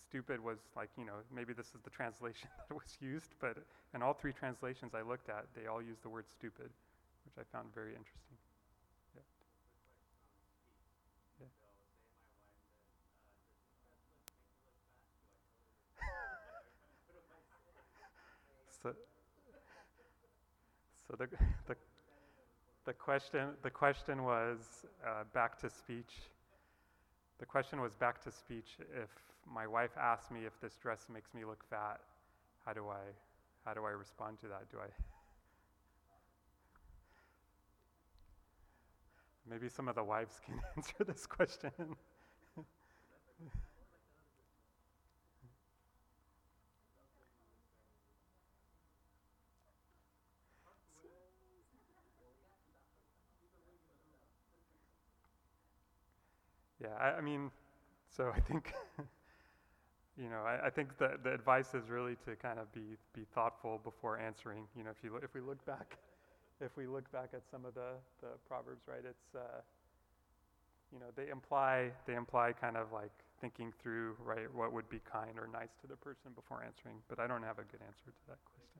stupid 0.00 0.38
was 0.38 0.60
like, 0.76 0.90
you 0.96 1.04
know, 1.04 1.24
maybe 1.34 1.52
this 1.54 1.74
is 1.74 1.80
the 1.82 1.90
translation 1.90 2.48
that 2.68 2.74
was 2.76 2.96
used, 3.00 3.34
but 3.40 3.56
in 3.96 4.00
all 4.00 4.14
three 4.14 4.32
translations 4.32 4.92
I 4.94 5.02
looked 5.02 5.28
at, 5.28 5.46
they 5.56 5.66
all 5.66 5.82
use 5.82 5.98
the 6.04 6.08
word 6.08 6.26
stupid, 6.30 6.70
which 7.24 7.34
I 7.36 7.42
found 7.50 7.74
very 7.74 7.96
interesting. 7.96 8.29
So, 18.82 18.94
so 21.08 21.16
the, 21.16 21.26
the 21.66 21.76
the 22.86 22.94
question, 22.94 23.50
the 23.62 23.70
question 23.70 24.24
was 24.24 24.84
uh, 25.06 25.24
back 25.34 25.58
to 25.60 25.68
speech. 25.68 26.12
The 27.38 27.46
question 27.46 27.80
was 27.80 27.94
back 27.94 28.20
to 28.24 28.32
speech. 28.32 28.78
If 28.80 29.10
my 29.46 29.66
wife 29.66 29.96
asked 29.96 30.30
me 30.30 30.40
if 30.46 30.58
this 30.60 30.76
dress 30.76 31.06
makes 31.12 31.34
me 31.34 31.44
look 31.44 31.62
fat, 31.68 32.00
how 32.64 32.72
do 32.72 32.88
I, 32.88 33.12
how 33.64 33.74
do 33.74 33.84
I 33.84 33.90
respond 33.90 34.38
to 34.40 34.48
that? 34.48 34.70
Do 34.72 34.78
I? 34.78 34.88
Maybe 39.50 39.68
some 39.68 39.86
of 39.88 39.94
the 39.94 40.04
wives 40.04 40.40
can 40.44 40.60
answer 40.76 41.04
this 41.04 41.26
question. 41.26 41.70
Yeah, 56.80 56.88
I, 56.98 57.18
I 57.18 57.20
mean, 57.20 57.50
so 58.08 58.32
I 58.34 58.40
think, 58.40 58.72
you 60.16 60.28
know, 60.28 60.42
I, 60.46 60.66
I 60.66 60.70
think 60.70 60.96
the, 60.98 61.18
the 61.22 61.32
advice 61.32 61.74
is 61.74 61.88
really 61.88 62.16
to 62.24 62.36
kind 62.36 62.58
of 62.58 62.72
be, 62.72 62.96
be 63.14 63.26
thoughtful 63.34 63.80
before 63.84 64.18
answering. 64.18 64.64
You 64.76 64.84
know, 64.84 64.90
if, 64.90 65.02
you, 65.04 65.16
if 65.16 65.34
we 65.34 65.40
look 65.40 65.64
back, 65.66 65.98
if 66.60 66.76
we 66.76 66.86
look 66.86 67.10
back 67.12 67.30
at 67.34 67.42
some 67.50 67.64
of 67.64 67.74
the, 67.74 67.92
the 68.20 68.28
proverbs, 68.48 68.82
right, 68.88 69.04
it's, 69.04 69.34
uh, 69.34 69.60
you 70.92 70.98
know, 70.98 71.06
they 71.16 71.30
imply, 71.30 71.90
they 72.06 72.14
imply 72.14 72.52
kind 72.52 72.76
of 72.76 72.92
like 72.92 73.12
thinking 73.40 73.72
through, 73.82 74.16
right, 74.24 74.52
what 74.54 74.72
would 74.72 74.88
be 74.88 75.00
kind 75.10 75.38
or 75.38 75.48
nice 75.52 75.70
to 75.80 75.86
the 75.86 75.96
person 75.96 76.32
before 76.34 76.62
answering, 76.64 76.96
but 77.08 77.18
I 77.18 77.26
don't 77.26 77.42
have 77.42 77.58
a 77.58 77.64
good 77.64 77.80
answer 77.86 78.10
to 78.10 78.22
that 78.28 78.38
question. 78.44 78.79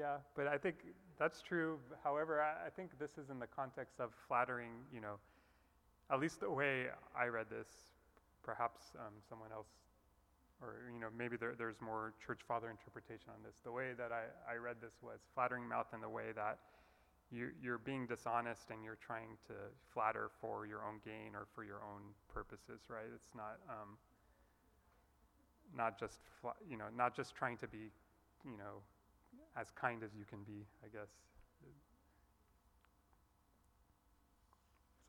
Yeah, 0.00 0.16
but 0.34 0.46
I 0.46 0.56
think 0.56 0.76
that's 1.18 1.42
true. 1.42 1.78
However, 2.02 2.40
I, 2.40 2.68
I, 2.68 2.70
think 2.70 2.98
this 2.98 3.18
is 3.18 3.28
in 3.28 3.38
the 3.38 3.46
context 3.46 4.00
of 4.00 4.12
flattering, 4.26 4.72
you 4.90 5.02
know, 5.02 5.20
at 6.10 6.18
least 6.18 6.40
the 6.40 6.50
way 6.50 6.86
I 7.12 7.26
read 7.26 7.50
this. 7.50 7.68
Perhaps 8.42 8.96
um, 8.96 9.12
someone 9.28 9.52
else, 9.52 9.68
or, 10.62 10.88
you 10.90 10.98
know, 10.98 11.08
maybe 11.12 11.36
there, 11.36 11.52
there's 11.58 11.76
more 11.82 12.14
church 12.24 12.40
father 12.48 12.70
interpretation 12.70 13.28
on 13.28 13.44
this. 13.44 13.60
The 13.62 13.70
way 13.70 13.92
that 13.98 14.10
I, 14.10 14.24
I 14.50 14.56
read 14.56 14.76
this 14.80 14.94
was 15.02 15.20
flattering 15.34 15.68
mouth 15.68 15.92
in 15.92 16.00
the 16.00 16.08
way 16.08 16.32
that 16.34 16.56
you, 17.30 17.50
you're 17.62 17.84
being 17.84 18.06
dishonest 18.06 18.70
and 18.70 18.82
you're 18.82 18.96
trying 19.04 19.36
to 19.48 19.54
flatter 19.92 20.30
for 20.40 20.64
your 20.64 20.80
own 20.80 21.04
gain 21.04 21.36
or 21.36 21.44
for 21.54 21.62
your 21.62 21.84
own 21.84 22.00
purposes, 22.32 22.88
right? 22.88 23.12
It's 23.14 23.36
not, 23.36 23.60
um, 23.68 24.00
not 25.76 26.00
just, 26.00 26.20
you 26.66 26.78
know, 26.78 26.88
not 26.96 27.14
just 27.14 27.36
trying 27.36 27.58
to 27.58 27.68
be, 27.68 27.92
you 28.48 28.56
know, 28.56 28.80
as 29.56 29.70
kind 29.70 30.02
as 30.02 30.10
you 30.16 30.24
can 30.24 30.42
be, 30.44 30.66
I 30.84 30.88
guess. 30.88 31.08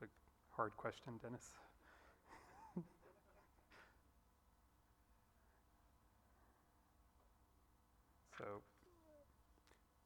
It's 0.02 0.04
a 0.04 0.08
hard 0.56 0.76
question, 0.78 1.14
Dennis. 1.22 1.54
so, 8.38 8.46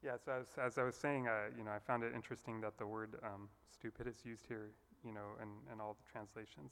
yeah, 0.04 0.18
so 0.24 0.32
as, 0.42 0.48
as 0.62 0.77
I 0.77 0.84
was 0.84 0.96
saying, 0.96 1.27
uh, 1.27 1.50
you 1.58 1.63
know, 1.63 1.72
I 1.72 1.80
found 1.80 2.04
it 2.04 2.13
interesting 2.13 2.62
that 2.62 2.77
the 2.77 2.86
word 2.86 3.15
um, 3.24 3.50
stupid 3.72 4.08
is 4.08 4.18
used 4.25 4.46
here, 4.48 4.72
you 5.04 5.13
know, 5.13 5.36
in, 5.42 5.50
in 5.74 5.80
all 5.82 5.96
the 6.00 6.04
translations. 6.12 6.72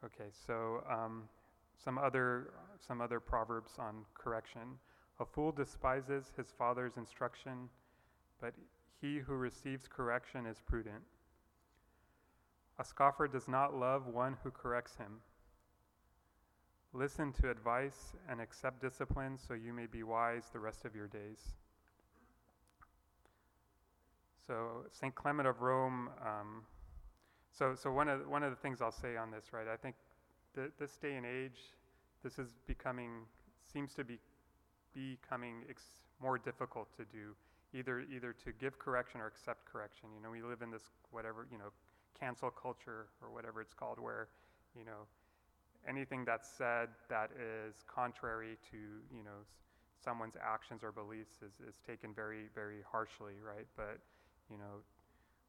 But 0.00 0.06
okay, 0.06 0.30
so 0.46 0.82
um, 0.90 1.28
some 1.82 1.98
other 1.98 2.52
some 2.86 3.00
other 3.00 3.20
proverbs 3.20 3.72
on 3.78 4.04
correction. 4.14 4.78
A 5.22 5.24
fool 5.24 5.52
despises 5.52 6.32
his 6.36 6.50
father's 6.50 6.96
instruction, 6.96 7.68
but 8.40 8.54
he 9.00 9.18
who 9.18 9.34
receives 9.34 9.86
correction 9.86 10.46
is 10.46 10.60
prudent. 10.66 11.04
A 12.80 12.84
scoffer 12.84 13.28
does 13.28 13.46
not 13.46 13.72
love 13.72 14.08
one 14.08 14.36
who 14.42 14.50
corrects 14.50 14.96
him. 14.96 15.20
Listen 16.92 17.32
to 17.34 17.50
advice 17.50 18.16
and 18.28 18.40
accept 18.40 18.80
discipline 18.80 19.38
so 19.38 19.54
you 19.54 19.72
may 19.72 19.86
be 19.86 20.02
wise 20.02 20.50
the 20.52 20.58
rest 20.58 20.84
of 20.84 20.96
your 20.96 21.06
days. 21.06 21.54
So, 24.44 24.86
St. 24.90 25.14
Clement 25.14 25.46
of 25.46 25.62
Rome, 25.62 26.10
um, 26.20 26.64
so, 27.52 27.76
so 27.76 27.92
one, 27.92 28.08
of, 28.08 28.26
one 28.26 28.42
of 28.42 28.50
the 28.50 28.56
things 28.56 28.82
I'll 28.82 28.90
say 28.90 29.16
on 29.16 29.30
this, 29.30 29.52
right, 29.52 29.68
I 29.72 29.76
think 29.76 29.94
th- 30.56 30.72
this 30.80 30.96
day 30.96 31.14
and 31.14 31.24
age, 31.24 31.60
this 32.24 32.40
is 32.40 32.48
becoming 32.66 33.26
seems 33.72 33.94
to 33.94 34.02
be 34.02 34.18
becoming 34.94 35.64
ex- 35.68 36.00
more 36.20 36.38
difficult 36.38 36.88
to 36.96 37.04
do, 37.04 37.34
either 37.74 38.00
either 38.14 38.32
to 38.44 38.52
give 38.52 38.78
correction 38.78 39.20
or 39.20 39.26
accept 39.26 39.64
correction. 39.64 40.08
You 40.14 40.22
know, 40.22 40.30
we 40.30 40.42
live 40.42 40.62
in 40.62 40.70
this 40.70 40.84
whatever 41.10 41.46
you 41.50 41.58
know 41.58 41.72
cancel 42.18 42.50
culture 42.50 43.06
or 43.20 43.30
whatever 43.32 43.60
it's 43.60 43.74
called, 43.74 43.98
where 43.98 44.28
you 44.78 44.84
know 44.84 45.06
anything 45.88 46.24
that's 46.24 46.48
said 46.48 46.88
that 47.08 47.30
is 47.38 47.84
contrary 47.92 48.56
to 48.70 48.76
you 49.14 49.22
know 49.24 49.44
someone's 50.02 50.34
actions 50.42 50.82
or 50.82 50.90
beliefs 50.92 51.42
is, 51.42 51.54
is 51.68 51.80
taken 51.86 52.12
very 52.14 52.46
very 52.54 52.80
harshly, 52.90 53.34
right? 53.44 53.66
But 53.76 53.98
you 54.50 54.58
know 54.58 54.82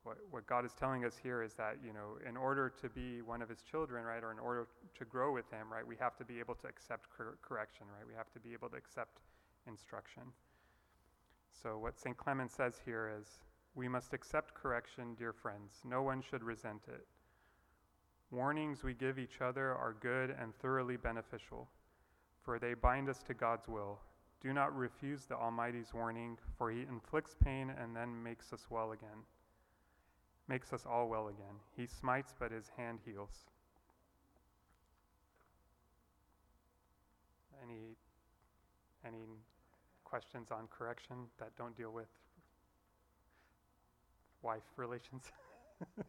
what, 0.03 0.17
what 0.31 0.45
God 0.47 0.65
is 0.65 0.73
telling 0.73 1.05
us 1.05 1.15
here 1.21 1.41
is 1.41 1.53
that, 1.53 1.77
you 1.85 1.93
know, 1.93 2.17
in 2.27 2.35
order 2.35 2.71
to 2.81 2.89
be 2.89 3.21
one 3.21 3.41
of 3.41 3.49
his 3.49 3.61
children, 3.61 4.03
right, 4.05 4.23
or 4.23 4.31
in 4.31 4.39
order 4.39 4.67
to 4.97 5.05
grow 5.05 5.33
with 5.33 5.49
him, 5.49 5.71
right, 5.71 5.85
we 5.85 5.95
have 5.99 6.17
to 6.17 6.25
be 6.25 6.39
able 6.39 6.55
to 6.55 6.67
accept 6.67 7.07
cor- 7.15 7.37
correction, 7.41 7.85
right? 7.97 8.05
We 8.07 8.13
have 8.13 8.31
to 8.33 8.39
be 8.39 8.53
able 8.53 8.69
to 8.69 8.75
accept 8.75 9.19
instruction. 9.67 10.23
So, 11.61 11.77
what 11.77 11.97
St. 11.97 12.17
Clement 12.17 12.51
says 12.51 12.81
here 12.83 13.11
is 13.19 13.27
we 13.75 13.87
must 13.87 14.13
accept 14.13 14.53
correction, 14.53 15.15
dear 15.17 15.31
friends. 15.31 15.81
No 15.85 16.01
one 16.01 16.21
should 16.21 16.43
resent 16.43 16.83
it. 16.87 17.05
Warnings 18.29 18.83
we 18.83 18.93
give 18.93 19.17
each 19.17 19.41
other 19.41 19.73
are 19.73 19.95
good 20.01 20.35
and 20.39 20.53
thoroughly 20.55 20.97
beneficial, 20.97 21.69
for 22.43 22.59
they 22.59 22.73
bind 22.73 23.07
us 23.07 23.23
to 23.23 23.33
God's 23.33 23.67
will. 23.67 23.99
Do 24.41 24.51
not 24.51 24.75
refuse 24.75 25.25
the 25.25 25.35
Almighty's 25.35 25.93
warning, 25.93 26.37
for 26.57 26.71
he 26.71 26.81
inflicts 26.81 27.35
pain 27.41 27.71
and 27.81 27.95
then 27.95 28.21
makes 28.21 28.51
us 28.51 28.65
well 28.69 28.91
again 28.91 29.23
makes 30.47 30.73
us 30.73 30.85
all 30.89 31.07
well 31.07 31.27
again. 31.27 31.55
He 31.75 31.87
smites, 31.87 32.33
but 32.37 32.51
his 32.51 32.69
hand 32.77 32.99
heals. 33.05 33.45
Any, 37.63 37.95
any 39.07 39.25
questions 40.03 40.51
on 40.51 40.67
correction 40.69 41.15
that 41.39 41.55
don't 41.57 41.75
deal 41.77 41.91
with 41.91 42.09
wife 44.41 44.63
relations? 44.75 45.31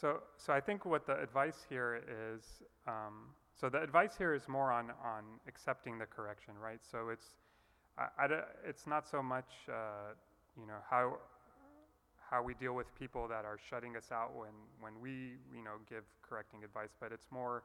so, 0.00 0.22
so 0.36 0.52
I 0.52 0.60
think 0.60 0.84
what 0.84 1.06
the 1.06 1.20
advice 1.22 1.64
here 1.68 2.02
is, 2.34 2.42
um, 2.88 3.28
so 3.54 3.68
the 3.68 3.80
advice 3.80 4.16
here 4.18 4.34
is 4.34 4.48
more 4.48 4.72
on, 4.72 4.90
on 5.04 5.22
accepting 5.46 5.98
the 5.98 6.06
correction, 6.06 6.54
right? 6.60 6.80
So 6.90 7.10
it's, 7.10 7.36
I, 8.00 8.26
it's 8.66 8.86
not 8.86 9.08
so 9.08 9.22
much, 9.22 9.50
uh, 9.68 10.14
you 10.58 10.66
know, 10.66 10.80
how, 10.88 11.18
how 12.30 12.42
we 12.42 12.54
deal 12.54 12.74
with 12.74 12.86
people 12.98 13.28
that 13.28 13.44
are 13.44 13.58
shutting 13.58 13.96
us 13.96 14.10
out 14.12 14.34
when, 14.34 14.54
when 14.80 15.00
we, 15.00 15.36
you 15.54 15.62
know, 15.62 15.76
give 15.88 16.04
correcting 16.22 16.64
advice, 16.64 16.96
but 17.00 17.12
it's 17.12 17.26
more, 17.30 17.62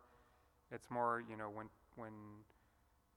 it's 0.71 0.91
more, 0.91 1.23
you 1.29 1.37
know, 1.37 1.49
when, 1.49 1.67
when, 1.95 2.11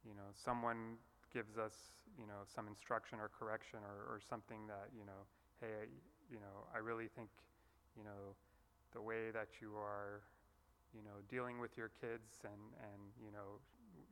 you 0.07 0.15
know, 0.15 0.31
someone 0.33 0.95
gives 1.33 1.59
us, 1.59 1.75
you 2.19 2.27
know, 2.27 2.47
some 2.47 2.69
instruction 2.69 3.19
or 3.19 3.31
correction 3.39 3.81
or, 3.83 4.15
or 4.15 4.21
something 4.21 4.67
that, 4.67 4.89
you 4.97 5.05
know, 5.05 5.27
hey, 5.61 5.91
you 6.31 6.39
know, 6.39 6.67
I 6.75 6.79
really 6.79 7.09
think, 7.17 7.29
you 7.97 8.05
know, 8.05 8.37
the 8.95 9.03
way 9.03 9.31
that 9.33 9.49
you 9.61 9.75
are, 9.77 10.23
you 10.95 11.03
know, 11.03 11.21
dealing 11.29 11.59
with 11.59 11.77
your 11.77 11.91
kids 12.01 12.41
and, 12.45 12.63
and 12.81 13.01
you 13.21 13.33
know, 13.33 13.61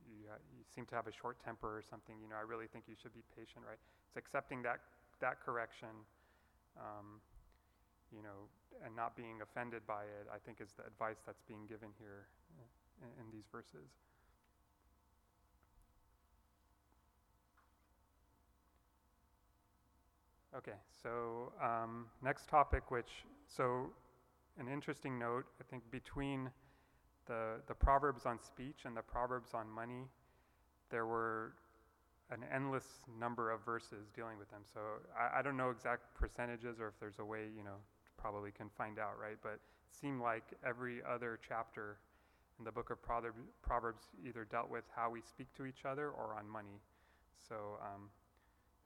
you, 0.07 0.31
uh, 0.31 0.39
you 0.55 0.65
seem 0.75 0.87
to 0.87 0.95
have 0.95 1.07
a 1.07 1.13
short 1.13 1.37
temper 1.45 1.69
or 1.69 1.83
something, 1.83 2.17
you 2.23 2.29
know, 2.29 2.37
I 2.37 2.47
really 2.47 2.67
think 2.67 2.85
you 2.87 2.95
should 3.01 3.15
be 3.15 3.23
patient, 3.35 3.67
right? 3.67 3.79
It's 4.09 4.17
accepting 4.17 4.63
that, 4.63 4.81
that 5.21 5.43
correction, 5.45 5.93
um, 6.79 7.21
you 8.15 8.23
know, 8.23 8.49
and 8.85 8.95
not 8.95 9.17
being 9.17 9.43
offended 9.43 9.83
by 9.87 10.05
it, 10.05 10.27
I 10.33 10.39
think 10.39 10.61
is 10.61 10.73
the 10.77 10.87
advice 10.87 11.21
that's 11.27 11.43
being 11.49 11.67
given 11.67 11.91
here 11.99 12.29
in, 13.03 13.25
in 13.25 13.27
these 13.33 13.47
verses. 13.51 13.91
Okay, 20.57 20.79
so 21.03 21.53
um, 21.63 22.07
next 22.23 22.49
topic, 22.49 22.91
which, 22.91 23.27
so 23.47 23.91
an 24.59 24.69
interesting 24.69 25.19
note, 25.19 25.45
I 25.61 25.65
think 25.69 25.83
between 25.91 26.51
the, 27.27 27.61
the 27.67 27.75
Proverbs 27.75 28.27
on 28.27 28.39
speech 28.41 28.85
and 28.85 28.97
the 28.97 29.03
Proverbs 29.03 29.51
on 29.55 29.69
money, 29.71 30.09
there 30.91 31.07
were 31.07 31.53
an 32.31 32.45
endless 32.53 33.01
number 33.21 33.51
of 33.51 33.65
verses 33.65 34.09
dealing 34.15 34.39
with 34.39 34.51
them. 34.51 34.63
So 34.73 34.81
I, 35.19 35.39
I 35.39 35.43
don't 35.43 35.57
know 35.57 35.71
exact 35.71 36.15
percentages 36.15 36.81
or 36.81 36.89
if 36.89 36.95
there's 36.99 37.19
a 37.19 37.25
way, 37.25 37.47
you 37.57 37.63
know, 37.63 37.77
probably 38.17 38.51
can 38.51 38.69
find 38.77 38.99
out, 38.99 39.19
right? 39.21 39.37
But 39.43 39.55
it 39.55 39.61
seemed 40.01 40.21
like 40.21 40.45
every 40.67 41.01
other 41.09 41.39
chapter 41.47 41.99
in 42.59 42.65
the 42.65 42.73
book 42.73 42.91
of 42.91 42.99
Proverbs 43.03 44.03
either 44.27 44.45
dealt 44.51 44.71
with 44.71 44.85
how 44.95 45.11
we 45.11 45.21
speak 45.21 45.49
to 45.57 45.67
each 45.67 45.85
other 45.85 46.09
or 46.09 46.35
on 46.39 46.49
money. 46.49 46.81
So 47.49 47.79
um, 47.83 48.09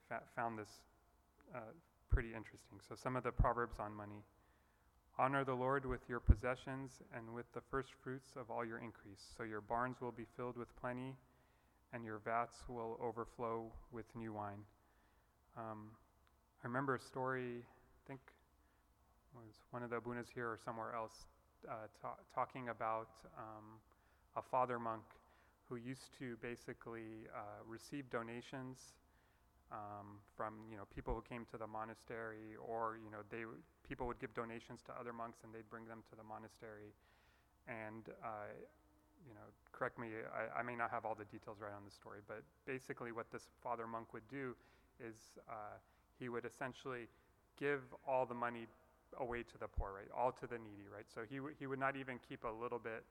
fa- 0.08 0.22
found 0.36 0.58
this 0.58 0.82
uh, 1.54 1.60
pretty 2.10 2.30
interesting. 2.30 2.78
So 2.86 2.94
some 2.94 3.16
of 3.16 3.22
the 3.22 3.30
Proverbs 3.30 3.76
on 3.78 3.94
money. 3.94 4.22
Honor 5.20 5.44
the 5.44 5.52
Lord 5.52 5.84
with 5.84 6.00
your 6.08 6.18
possessions 6.18 7.02
and 7.14 7.34
with 7.34 7.44
the 7.52 7.60
first 7.70 7.90
fruits 8.02 8.30
of 8.36 8.50
all 8.50 8.64
your 8.64 8.78
increase, 8.78 9.20
so 9.36 9.42
your 9.42 9.60
barns 9.60 10.00
will 10.00 10.12
be 10.12 10.24
filled 10.34 10.56
with 10.56 10.74
plenty 10.80 11.14
and 11.92 12.06
your 12.06 12.20
vats 12.24 12.56
will 12.70 12.98
overflow 13.02 13.70
with 13.92 14.06
new 14.16 14.32
wine. 14.32 14.62
Um, 15.58 15.90
I 16.64 16.66
remember 16.66 16.94
a 16.94 16.98
story, 16.98 17.56
I 17.58 18.08
think 18.08 18.20
was 19.34 19.60
one 19.72 19.82
of 19.82 19.90
the 19.90 19.96
abunas 19.96 20.28
here 20.34 20.46
or 20.46 20.58
somewhere 20.64 20.94
else, 20.94 21.26
uh, 21.68 21.72
ta- 22.00 22.16
talking 22.34 22.70
about 22.70 23.10
um, 23.36 23.76
a 24.36 24.42
father 24.50 24.78
monk 24.78 25.04
who 25.68 25.76
used 25.76 26.16
to 26.18 26.38
basically 26.40 27.28
uh, 27.36 27.40
receive 27.68 28.08
donations 28.08 28.94
um, 29.72 30.18
from 30.36 30.54
you 30.70 30.76
know 30.76 30.84
people 30.94 31.14
who 31.14 31.22
came 31.22 31.46
to 31.50 31.56
the 31.56 31.66
monastery, 31.66 32.58
or 32.58 32.98
you 33.02 33.10
know 33.10 33.22
they 33.30 33.44
people 33.86 34.06
would 34.06 34.18
give 34.18 34.34
donations 34.34 34.82
to 34.86 34.92
other 34.98 35.12
monks 35.12 35.38
and 35.44 35.54
they'd 35.54 35.68
bring 35.70 35.86
them 35.86 36.02
to 36.10 36.16
the 36.16 36.24
monastery. 36.24 36.94
And 37.68 38.08
uh, 38.24 38.50
you 39.28 39.34
know, 39.34 39.46
correct 39.72 39.98
me, 39.98 40.08
I, 40.32 40.60
I, 40.60 40.62
may 40.62 40.74
not 40.74 40.90
have 40.90 41.04
all 41.04 41.14
the 41.14 41.26
details 41.26 41.58
right 41.60 41.72
on 41.72 41.84
the 41.84 41.90
story, 41.90 42.20
but 42.26 42.42
basically 42.66 43.12
what 43.12 43.30
this 43.30 43.48
father 43.62 43.86
monk 43.86 44.12
would 44.14 44.26
do 44.28 44.56
is 44.98 45.38
uh, 45.48 45.76
he 46.18 46.28
would 46.28 46.44
essentially 46.44 47.08
give 47.58 47.80
all 48.06 48.24
the 48.24 48.34
money 48.34 48.66
away 49.18 49.42
to 49.42 49.58
the 49.58 49.68
poor, 49.68 49.92
right? 49.92 50.08
All 50.16 50.32
to 50.32 50.46
the 50.46 50.56
needy, 50.56 50.88
right? 50.92 51.04
So 51.12 51.22
he, 51.28 51.36
w- 51.36 51.54
he 51.58 51.66
would 51.66 51.78
not 51.78 51.96
even 51.96 52.18
keep 52.26 52.44
a 52.44 52.50
little 52.50 52.78
bit, 52.78 53.04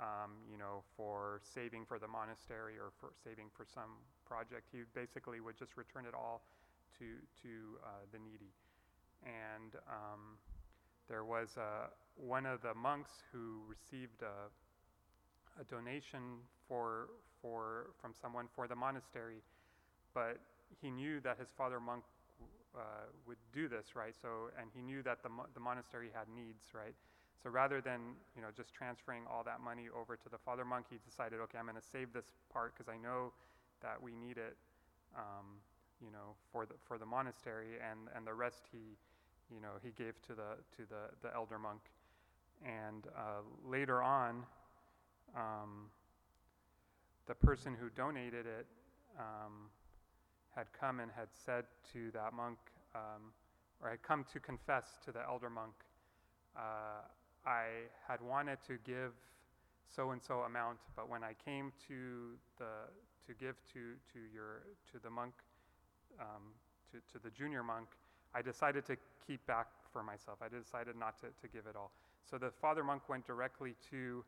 um, 0.00 0.32
you 0.50 0.58
know, 0.58 0.82
for 0.96 1.40
saving 1.54 1.84
for 1.86 1.98
the 1.98 2.08
monastery 2.08 2.74
or 2.78 2.90
for 3.00 3.12
saving 3.22 3.46
for 3.56 3.64
some 3.64 4.02
project. 4.26 4.68
He 4.72 4.82
basically 4.94 5.40
would 5.40 5.56
just 5.58 5.76
return 5.76 6.06
it 6.06 6.14
all 6.14 6.42
to, 6.98 7.04
to 7.42 7.50
uh, 7.84 7.88
the 8.12 8.18
needy. 8.18 8.52
And 9.24 9.74
um, 9.88 10.38
there 11.08 11.24
was 11.24 11.56
uh, 11.56 11.88
one 12.16 12.46
of 12.46 12.62
the 12.62 12.74
monks 12.74 13.12
who 13.32 13.62
received 13.68 14.22
a, 14.22 14.50
a 15.60 15.64
donation 15.64 16.42
for, 16.68 17.08
for, 17.40 17.90
from 18.00 18.12
someone 18.20 18.46
for 18.54 18.66
the 18.66 18.74
monastery, 18.76 19.42
but 20.14 20.38
he 20.80 20.90
knew 20.90 21.20
that 21.20 21.38
his 21.38 21.48
father 21.56 21.80
monk 21.80 22.04
uh, 22.76 22.80
would 23.26 23.38
do 23.52 23.68
this, 23.68 23.96
right? 23.96 24.14
So, 24.20 24.50
and 24.60 24.70
he 24.74 24.82
knew 24.82 25.02
that 25.04 25.22
the, 25.22 25.28
mo- 25.30 25.46
the 25.54 25.60
monastery 25.60 26.10
had 26.14 26.28
needs, 26.34 26.64
right? 26.74 26.94
So 27.42 27.50
rather 27.50 27.80
than 27.80 28.00
you 28.36 28.42
know 28.42 28.48
just 28.56 28.72
transferring 28.72 29.22
all 29.30 29.42
that 29.44 29.60
money 29.60 29.88
over 29.94 30.16
to 30.16 30.28
the 30.30 30.38
father 30.38 30.64
monk, 30.64 30.86
he 30.90 30.96
decided, 31.04 31.40
okay, 31.40 31.58
I'm 31.58 31.66
going 31.66 31.76
to 31.76 31.82
save 31.82 32.12
this 32.12 32.26
part 32.52 32.74
because 32.74 32.88
I 32.88 32.96
know 32.96 33.32
that 33.82 34.00
we 34.02 34.14
need 34.14 34.38
it, 34.38 34.56
um, 35.14 35.60
you 36.02 36.10
know, 36.10 36.34
for 36.52 36.64
the 36.66 36.74
for 36.86 36.98
the 36.98 37.06
monastery, 37.06 37.76
and 37.82 38.08
and 38.16 38.26
the 38.26 38.34
rest 38.34 38.64
he, 38.72 38.96
you 39.54 39.60
know, 39.60 39.76
he 39.82 39.90
gave 39.90 40.20
to 40.22 40.34
the 40.34 40.56
to 40.76 40.88
the 40.88 41.10
the 41.22 41.34
elder 41.34 41.58
monk, 41.58 41.80
and 42.64 43.06
uh, 43.16 43.42
later 43.68 44.02
on, 44.02 44.44
um, 45.36 45.90
the 47.26 47.34
person 47.34 47.74
who 47.78 47.88
donated 47.90 48.46
it 48.46 48.66
um, 49.18 49.68
had 50.54 50.66
come 50.78 51.00
and 51.00 51.10
had 51.14 51.28
said 51.32 51.64
to 51.92 52.10
that 52.12 52.32
monk, 52.32 52.58
um, 52.94 53.32
or 53.82 53.90
had 53.90 54.02
come 54.02 54.24
to 54.32 54.40
confess 54.40 54.98
to 55.04 55.12
the 55.12 55.20
elder 55.28 55.50
monk, 55.50 55.74
uh, 56.56 57.02
I 57.46 57.90
had 58.08 58.20
wanted 58.20 58.58
to 58.66 58.78
give 58.84 59.12
so 59.88 60.10
and 60.10 60.22
so 60.22 60.40
amount, 60.40 60.78
but 60.96 61.08
when 61.08 61.22
I 61.22 61.34
came 61.44 61.72
to 61.88 62.36
the 62.58 62.88
to 63.26 63.34
give 63.34 63.56
to 63.72 63.94
to 64.12 64.18
your 64.32 64.62
to 64.92 64.98
the 65.02 65.10
monk, 65.10 65.34
um, 66.20 66.52
to 66.90 66.98
to 67.12 67.22
the 67.22 67.30
junior 67.30 67.62
monk, 67.62 67.88
I 68.34 68.42
decided 68.42 68.84
to 68.86 68.96
keep 69.26 69.46
back 69.46 69.68
for 69.92 70.02
myself. 70.02 70.38
I 70.42 70.48
decided 70.48 70.96
not 70.96 71.18
to, 71.20 71.26
to 71.26 71.48
give 71.52 71.66
it 71.66 71.76
all. 71.76 71.92
So 72.28 72.38
the 72.38 72.50
father 72.50 72.82
monk 72.82 73.08
went 73.08 73.26
directly 73.26 73.74
to 73.90 74.24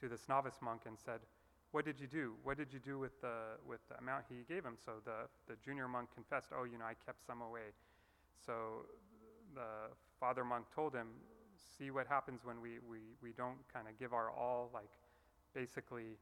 to 0.00 0.08
this 0.08 0.28
novice 0.28 0.58
monk 0.60 0.82
and 0.86 0.98
said, 0.98 1.20
"What 1.70 1.84
did 1.84 2.00
you 2.00 2.06
do? 2.06 2.34
What 2.42 2.56
did 2.58 2.72
you 2.72 2.80
do 2.80 2.98
with 2.98 3.20
the 3.20 3.58
with 3.66 3.80
the 3.88 3.96
amount 3.98 4.24
he 4.28 4.44
gave 4.52 4.64
him?" 4.64 4.76
So 4.84 4.92
the 5.04 5.28
the 5.46 5.56
junior 5.64 5.88
monk 5.88 6.08
confessed, 6.14 6.50
"Oh, 6.52 6.64
you 6.64 6.78
know, 6.78 6.84
I 6.84 6.94
kept 6.94 7.24
some 7.24 7.42
away." 7.42 7.72
So 8.44 8.86
the 9.54 9.94
father 10.20 10.44
monk 10.44 10.66
told 10.74 10.94
him, 10.94 11.08
see 11.78 11.90
what 11.90 12.06
happens 12.06 12.40
when 12.44 12.60
we, 12.60 12.78
we, 12.88 12.98
we 13.22 13.32
don't 13.32 13.58
kind 13.72 13.88
of 13.88 13.98
give 13.98 14.12
our 14.12 14.30
all, 14.30 14.70
like 14.72 14.90
basically, 15.54 16.18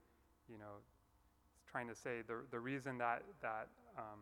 you 0.49 0.59
know, 0.59 0.83
trying 1.71 1.89
to 1.89 1.95
say 1.95 2.23
the, 2.27 2.43
the 2.51 2.61
reason 2.61 2.99
that, 2.99 3.23
that 3.43 3.69
um, 3.99 4.21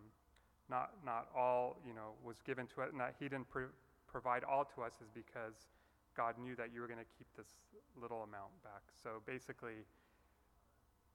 not, 0.70 0.90
not 1.04 1.28
all, 1.36 1.76
you 1.86 1.94
know, 1.94 2.12
was 2.24 2.36
given 2.46 2.66
to 2.74 2.82
us 2.82 2.88
and 2.92 3.00
that 3.00 3.14
he 3.18 3.28
didn't 3.28 3.48
pro- 3.50 3.72
provide 4.06 4.44
all 4.44 4.64
to 4.74 4.82
us 4.82 4.94
is 5.02 5.10
because 5.14 5.68
God 6.16 6.34
knew 6.38 6.54
that 6.56 6.72
you 6.72 6.80
were 6.80 6.86
going 6.86 7.00
to 7.00 7.12
keep 7.18 7.26
this 7.36 7.48
little 8.00 8.22
amount 8.22 8.52
back. 8.62 8.82
So 9.02 9.22
basically, 9.26 9.84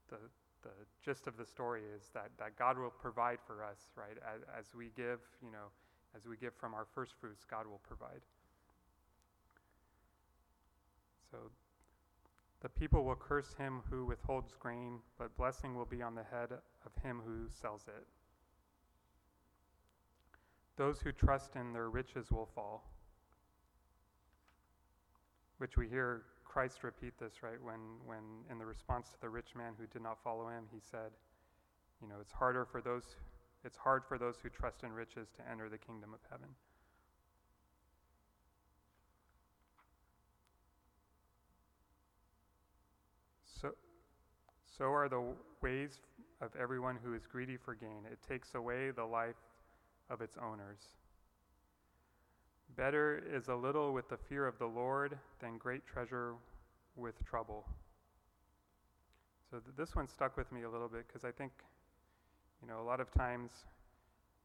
the, 0.10 0.17
the 0.63 0.73
gist 1.03 1.27
of 1.27 1.38
the 1.38 1.45
story 1.45 1.81
is 1.95 2.10
that, 2.13 2.29
that 2.39 2.57
God 2.57 2.77
will 2.77 2.93
provide 2.93 3.39
for 3.45 3.63
us, 3.63 3.77
right? 3.95 4.17
As, 4.21 4.41
as 4.57 4.65
we 4.75 4.89
give, 4.95 5.19
you 5.41 5.51
know, 5.51 5.69
as 6.15 6.27
we 6.27 6.38
give 6.38 6.53
from 6.55 6.73
our 6.73 6.86
first 6.95 7.13
fruits, 7.19 7.45
God 7.49 7.67
will 7.67 7.81
provide. 7.88 8.21
So 11.32 11.38
the 12.62 12.70
people 12.70 13.04
will 13.04 13.16
curse 13.16 13.54
him 13.58 13.82
who 13.90 14.06
withholds 14.06 14.54
grain, 14.60 15.00
but 15.18 15.36
blessing 15.38 15.76
will 15.76 15.86
be 15.86 16.02
on 16.02 16.16
the 16.16 16.24
head 16.24 16.52
of 16.52 17.04
him 17.04 17.22
who 17.26 17.48
sells 17.62 17.84
it. 17.88 18.06
Those 20.78 21.00
who 21.02 21.12
trust 21.12 21.56
in 21.56 21.74
their 21.74 21.90
riches 21.90 22.32
will 22.32 22.50
fall. 22.54 22.84
Which 25.58 25.76
we 25.76 25.88
hear 25.88 26.24
Christ 26.46 26.84
repeat 26.84 27.13
this, 27.20 27.44
right? 27.44 27.62
When, 27.62 27.80
when 28.06 28.24
in 28.50 28.58
the 28.58 28.66
response 28.66 29.10
to 29.10 29.22
the 29.22 29.30
rich 29.30 29.56
man 29.56 29.74
who 29.78 29.88
did 29.88 30.02
not 30.02 30.18
follow 30.24 30.48
him, 30.48 30.66
he 30.72 30.80
said, 30.80 31.12
you 32.02 32.08
know, 32.08 32.16
it's 32.22 32.32
harder 32.32 32.66
for 32.66 32.82
those, 32.82 33.16
it's 33.66 33.78
hard 33.78 34.04
for 34.08 34.18
those 34.18 34.36
who 34.42 34.50
trust 34.50 34.84
in 34.84 34.92
riches 34.92 35.30
to 35.38 35.52
enter 35.52 35.68
the 35.70 35.78
kingdom 35.78 36.13
of 36.13 36.20
heaven. 36.30 36.50
So, 43.62 43.74
so 44.78 44.86
are 44.86 45.10
the 45.10 45.24
ways 45.62 46.02
of 46.42 46.52
everyone 46.60 46.98
who 47.04 47.13
is 47.13 47.26
greedy 47.26 47.58
for 47.58 47.74
gain. 47.74 48.06
It 48.12 48.20
takes 48.28 48.54
away 48.54 48.92
the 48.92 49.06
life 49.06 49.36
of 50.10 50.22
its 50.22 50.38
owners. 50.38 50.80
Better 52.76 53.24
is 53.34 53.48
a 53.48 53.56
little 53.56 53.94
with 53.94 54.08
the 54.10 54.18
fear 54.18 54.46
of 54.46 54.60
the 54.60 54.68
Lord 54.68 55.18
than 55.40 55.58
great 55.58 55.86
treasure 55.88 56.36
with 56.96 57.16
trouble. 57.26 57.66
So 59.50 59.58
th- 59.58 59.76
this 59.76 59.96
one 59.96 60.08
stuck 60.08 60.38
with 60.38 60.52
me 60.52 60.63
a 60.63 60.70
little 60.70 60.90
bit 60.90 61.08
because 61.08 61.24
I 61.24 61.32
think, 61.32 61.52
you 62.62 62.68
know, 62.68 62.80
a 62.82 62.86
lot 62.86 63.00
of 63.00 63.10
times, 63.12 63.52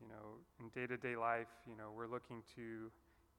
you 0.00 0.08
know, 0.08 0.38
in 0.60 0.68
day 0.68 0.86
to 0.86 0.96
day 0.96 1.16
life, 1.16 1.48
you 1.68 1.76
know, 1.76 1.90
we're 1.94 2.06
looking 2.06 2.42
to, 2.56 2.62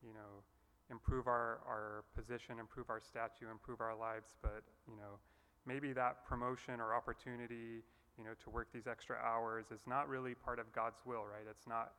you 0.03 0.13
know, 0.13 0.43
improve 0.91 1.27
our, 1.27 1.59
our 1.65 2.03
position, 2.15 2.59
improve 2.59 2.89
our 2.89 2.99
statue, 2.99 3.49
improve 3.49 3.81
our 3.81 3.97
lives, 3.97 4.35
but, 4.41 4.61
you 4.87 4.95
know, 4.95 5.17
maybe 5.65 5.93
that 5.93 6.25
promotion 6.25 6.79
or 6.79 6.93
opportunity, 6.93 7.83
you 8.17 8.23
know, 8.23 8.31
to 8.43 8.49
work 8.49 8.67
these 8.73 8.87
extra 8.87 9.17
hours 9.17 9.65
is 9.71 9.81
not 9.87 10.07
really 10.07 10.35
part 10.35 10.59
of 10.59 10.71
God's 10.73 10.99
will, 11.05 11.23
right? 11.25 11.45
It's 11.49 11.67
not 11.67 11.93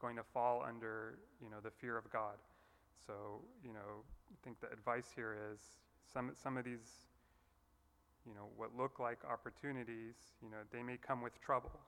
going 0.00 0.16
to 0.16 0.22
fall 0.22 0.64
under, 0.66 1.18
you 1.42 1.50
know, 1.50 1.58
the 1.62 1.70
fear 1.70 1.96
of 1.96 2.10
God. 2.10 2.36
So, 3.06 3.40
you 3.64 3.72
know, 3.72 4.04
I 4.30 4.36
think 4.44 4.60
the 4.60 4.70
advice 4.72 5.08
here 5.14 5.36
is 5.52 5.60
some, 6.12 6.30
some 6.34 6.56
of 6.56 6.64
these, 6.64 7.06
you 8.26 8.34
know, 8.34 8.48
what 8.56 8.76
look 8.76 8.98
like 8.98 9.18
opportunities, 9.24 10.14
you 10.42 10.50
know, 10.50 10.58
they 10.72 10.82
may 10.82 10.96
come 10.96 11.22
with 11.22 11.40
trouble. 11.40 11.80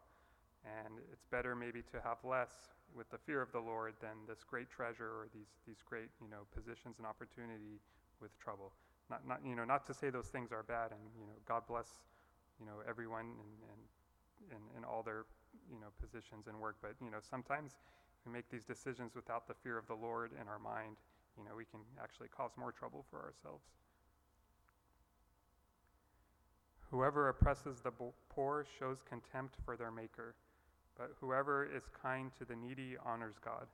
And 0.64 1.00
it's 1.12 1.24
better 1.30 1.56
maybe 1.56 1.82
to 1.92 2.00
have 2.04 2.18
less 2.22 2.50
with 2.94 3.08
the 3.10 3.18
fear 3.18 3.40
of 3.40 3.52
the 3.52 3.60
Lord 3.60 3.94
than 4.00 4.28
this 4.28 4.44
great 4.44 4.68
treasure 4.68 5.08
or 5.08 5.28
these, 5.32 5.48
these 5.66 5.80
great, 5.88 6.10
you 6.20 6.28
know, 6.28 6.44
positions 6.54 6.96
and 6.98 7.06
opportunity 7.06 7.80
with 8.20 8.36
trouble. 8.38 8.72
Not, 9.10 9.26
not, 9.26 9.40
you 9.44 9.56
know, 9.56 9.64
not 9.64 9.84
to 9.86 9.94
say 9.94 10.08
those 10.08 10.28
things 10.28 10.52
are 10.52 10.62
bad 10.62 10.92
and, 10.92 11.02
you 11.18 11.26
know, 11.26 11.34
God 11.46 11.66
bless, 11.66 11.88
you 12.60 12.66
know, 12.66 12.78
everyone 12.88 13.26
and, 13.26 14.54
and, 14.54 14.62
and, 14.76 14.84
all 14.84 15.02
their, 15.02 15.26
you 15.68 15.80
know, 15.80 15.88
positions 16.00 16.46
and 16.46 16.58
work. 16.60 16.76
But, 16.80 16.94
you 17.02 17.10
know, 17.10 17.18
sometimes 17.18 17.76
we 18.24 18.32
make 18.32 18.48
these 18.50 18.64
decisions 18.64 19.16
without 19.16 19.48
the 19.48 19.54
fear 19.54 19.76
of 19.76 19.86
the 19.88 19.94
Lord 19.94 20.30
in 20.40 20.46
our 20.46 20.60
mind, 20.60 20.96
you 21.36 21.44
know, 21.44 21.56
we 21.56 21.64
can 21.64 21.80
actually 22.00 22.28
cause 22.28 22.52
more 22.56 22.70
trouble 22.70 23.04
for 23.10 23.18
ourselves. 23.18 23.64
Whoever 26.90 27.28
oppresses 27.28 27.80
the 27.80 27.92
poor 28.28 28.66
shows 28.78 28.98
contempt 29.08 29.54
for 29.64 29.76
their 29.76 29.90
maker, 29.90 30.34
but 30.98 31.12
whoever 31.20 31.64
is 31.64 31.84
kind 32.02 32.30
to 32.38 32.44
the 32.44 32.56
needy 32.56 32.96
honors 33.04 33.36
God. 33.44 33.66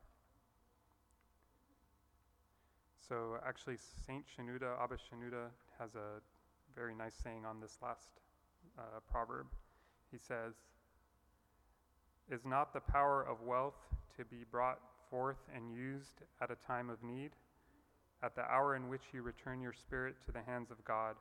So 3.08 3.38
actually, 3.46 3.76
Saint 4.06 4.24
Shenouda, 4.26 4.80
Abba 4.82 4.96
Shenouda, 4.96 5.48
has 5.78 5.94
a 5.94 6.20
very 6.74 6.94
nice 6.94 7.14
saying 7.22 7.44
on 7.44 7.60
this 7.60 7.78
last 7.82 8.08
uh, 8.78 9.00
proverb. 9.10 9.46
He 10.10 10.18
says, 10.18 10.54
"Is 12.30 12.44
not 12.44 12.72
the 12.72 12.80
power 12.80 13.22
of 13.22 13.42
wealth 13.42 13.78
to 14.16 14.24
be 14.24 14.44
brought 14.50 14.80
forth 15.10 15.36
and 15.54 15.72
used 15.72 16.22
at 16.40 16.50
a 16.50 16.56
time 16.56 16.90
of 16.90 17.02
need. 17.02 17.30
At 18.22 18.34
the 18.34 18.42
hour 18.42 18.74
in 18.76 18.88
which 18.88 19.02
you 19.12 19.22
return 19.22 19.60
your 19.60 19.72
spirit 19.72 20.16
to 20.26 20.32
the 20.32 20.42
hands 20.42 20.70
of 20.70 20.84
God, 20.84 21.16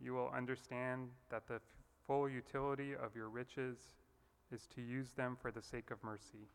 you 0.00 0.14
will 0.14 0.30
understand 0.36 1.08
that 1.30 1.46
the 1.46 1.60
full 2.06 2.28
utility 2.28 2.94
of 2.94 3.14
your 3.14 3.28
riches 3.28 3.76
is 4.50 4.66
to 4.74 4.82
use 4.82 5.12
them 5.12 5.36
for 5.40 5.50
the 5.50 5.62
sake 5.62 5.90
of 5.90 6.02
mercy. 6.02 6.48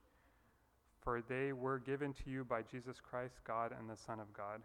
For 1.08 1.22
they 1.22 1.54
were 1.54 1.80
given 1.80 2.12
to 2.12 2.30
you 2.30 2.44
by 2.44 2.64
Jesus 2.64 2.98
Christ, 3.00 3.36
God 3.46 3.72
and 3.72 3.90
the 3.90 3.96
Son 3.96 4.20
of 4.20 4.34
God. 4.34 4.62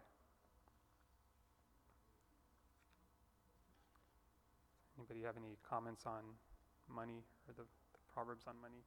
Anybody 4.97 5.21
have 5.25 5.37
any 5.37 5.55
comments 5.63 6.03
on 6.05 6.19
money 6.93 7.23
or 7.47 7.53
the, 7.55 7.61
the 7.61 7.99
Proverbs 8.13 8.43
on 8.45 8.55
money? 8.61 8.83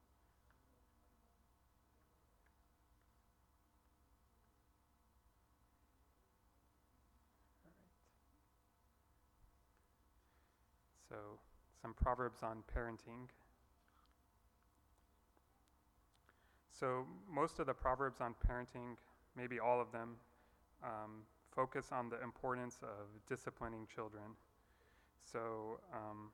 So, 11.08 11.16
some 11.80 11.94
proverbs 11.94 12.40
on 12.42 12.58
parenting. 12.76 13.30
So, 16.78 17.06
most 17.32 17.58
of 17.58 17.66
the 17.66 17.74
proverbs 17.74 18.20
on 18.20 18.34
parenting, 18.46 18.96
maybe 19.36 19.58
all 19.58 19.80
of 19.80 19.92
them, 19.92 20.16
um, 20.84 21.22
focus 21.54 21.86
on 21.90 22.10
the 22.10 22.22
importance 22.22 22.78
of 22.82 23.06
disciplining 23.28 23.86
children. 23.92 24.36
So, 25.24 25.80
um, 25.92 26.30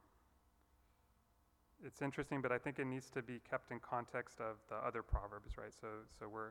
it's 1.84 2.02
interesting, 2.02 2.40
but 2.42 2.52
I 2.52 2.58
think 2.58 2.78
it 2.78 2.86
needs 2.86 3.10
to 3.10 3.22
be 3.22 3.40
kept 3.48 3.70
in 3.70 3.80
context 3.80 4.40
of 4.40 4.56
the 4.68 4.76
other 4.76 5.02
proverbs, 5.02 5.56
right? 5.56 5.72
So, 5.80 5.88
so 6.18 6.28
we're 6.28 6.50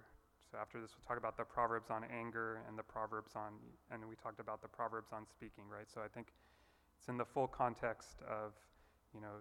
so 0.52 0.58
after 0.60 0.82
this, 0.82 0.92
we'll 0.98 1.08
talk 1.08 1.18
about 1.18 1.38
the 1.38 1.46
proverbs 1.46 1.90
on 1.90 2.04
anger 2.04 2.60
and 2.68 2.78
the 2.78 2.84
proverbs 2.84 3.32
on, 3.38 3.54
and 3.90 4.04
we 4.10 4.16
talked 4.16 4.42
about 4.42 4.62
the 4.62 4.68
proverbs 4.68 5.12
on 5.14 5.26
speaking, 5.26 5.64
right? 5.72 5.88
So 5.88 6.02
I 6.02 6.10
think 6.10 6.28
it's 7.00 7.08
in 7.08 7.16
the 7.16 7.24
full 7.24 7.48
context 7.48 8.18
of, 8.30 8.52
you 9.16 9.22
know, 9.22 9.40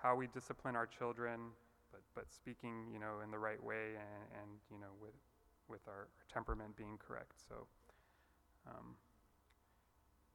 how 0.00 0.14
we 0.14 0.28
discipline 0.28 0.76
our 0.76 0.86
children, 0.86 1.50
but, 2.14 2.22
but 2.22 2.32
speaking, 2.32 2.86
you 2.92 2.98
know, 2.98 3.20
in 3.24 3.30
the 3.30 3.38
right 3.38 3.62
way 3.62 3.94
and, 3.96 4.42
and 4.42 4.50
you 4.70 4.78
know, 4.78 4.92
with, 5.00 5.14
with 5.68 5.80
our, 5.88 6.08
temperament 6.32 6.76
being 6.76 6.98
correct. 6.98 7.32
So, 7.48 7.66
um, 8.66 8.94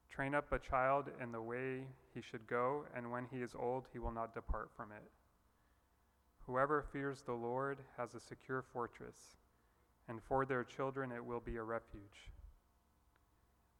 train 0.09 0.35
up 0.35 0.51
a 0.51 0.59
child 0.59 1.09
in 1.21 1.31
the 1.31 1.41
way 1.41 1.85
he 2.13 2.21
should 2.21 2.45
go, 2.47 2.85
and 2.95 3.11
when 3.11 3.25
he 3.31 3.37
is 3.37 3.55
old, 3.57 3.85
he 3.93 3.99
will 3.99 4.11
not 4.11 4.33
depart 4.33 4.69
from 4.75 4.91
it. 4.91 5.03
Whoever 6.45 6.85
fears 6.91 7.21
the 7.21 7.33
Lord 7.33 7.77
has 7.97 8.15
a 8.15 8.19
secure 8.19 8.63
fortress, 8.73 9.37
and 10.09 10.19
for 10.21 10.45
their 10.45 10.63
children 10.63 11.11
it 11.11 11.23
will 11.23 11.39
be 11.39 11.55
a 11.57 11.63
refuge. 11.63 12.31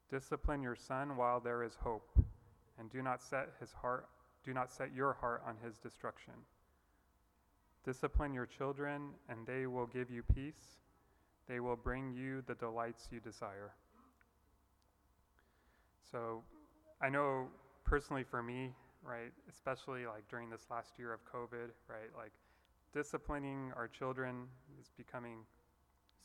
Discipline 0.10 0.62
your 0.62 0.76
son 0.76 1.18
while 1.18 1.40
there 1.40 1.64
is 1.64 1.78
hope, 1.84 2.10
and 2.80 2.92
do 2.92 3.02
not 3.02 3.22
set 3.22 3.50
his 3.60 3.72
heart 3.72 4.08
do 4.44 4.54
not 4.54 4.72
set 4.72 4.94
your 4.94 5.14
heart 5.14 5.42
on 5.48 5.56
his 5.64 5.78
destruction. 5.78 6.34
Discipline 7.86 8.34
your 8.34 8.46
children, 8.46 9.10
and 9.30 9.46
they 9.46 9.66
will 9.68 9.88
give 9.88 10.10
you 10.10 10.24
peace. 10.34 10.78
They 11.48 11.60
will 11.60 11.76
bring 11.76 12.14
you 12.14 12.44
the 12.48 12.56
delights 12.56 13.10
you 13.12 13.20
desire. 13.20 13.74
So, 16.10 16.44
I 17.02 17.10
know 17.10 17.48
personally 17.84 18.24
for 18.24 18.42
me, 18.42 18.72
right, 19.04 19.32
especially 19.50 20.06
like 20.06 20.28
during 20.30 20.50
this 20.50 20.68
last 20.72 20.98
year 20.98 21.12
of 21.12 21.20
COVID, 21.26 21.70
right, 21.90 22.10
like 22.18 22.32
disciplining 22.94 23.72
our 23.76 23.88
children 23.88 24.48
is 24.80 24.90
becoming, 24.96 25.40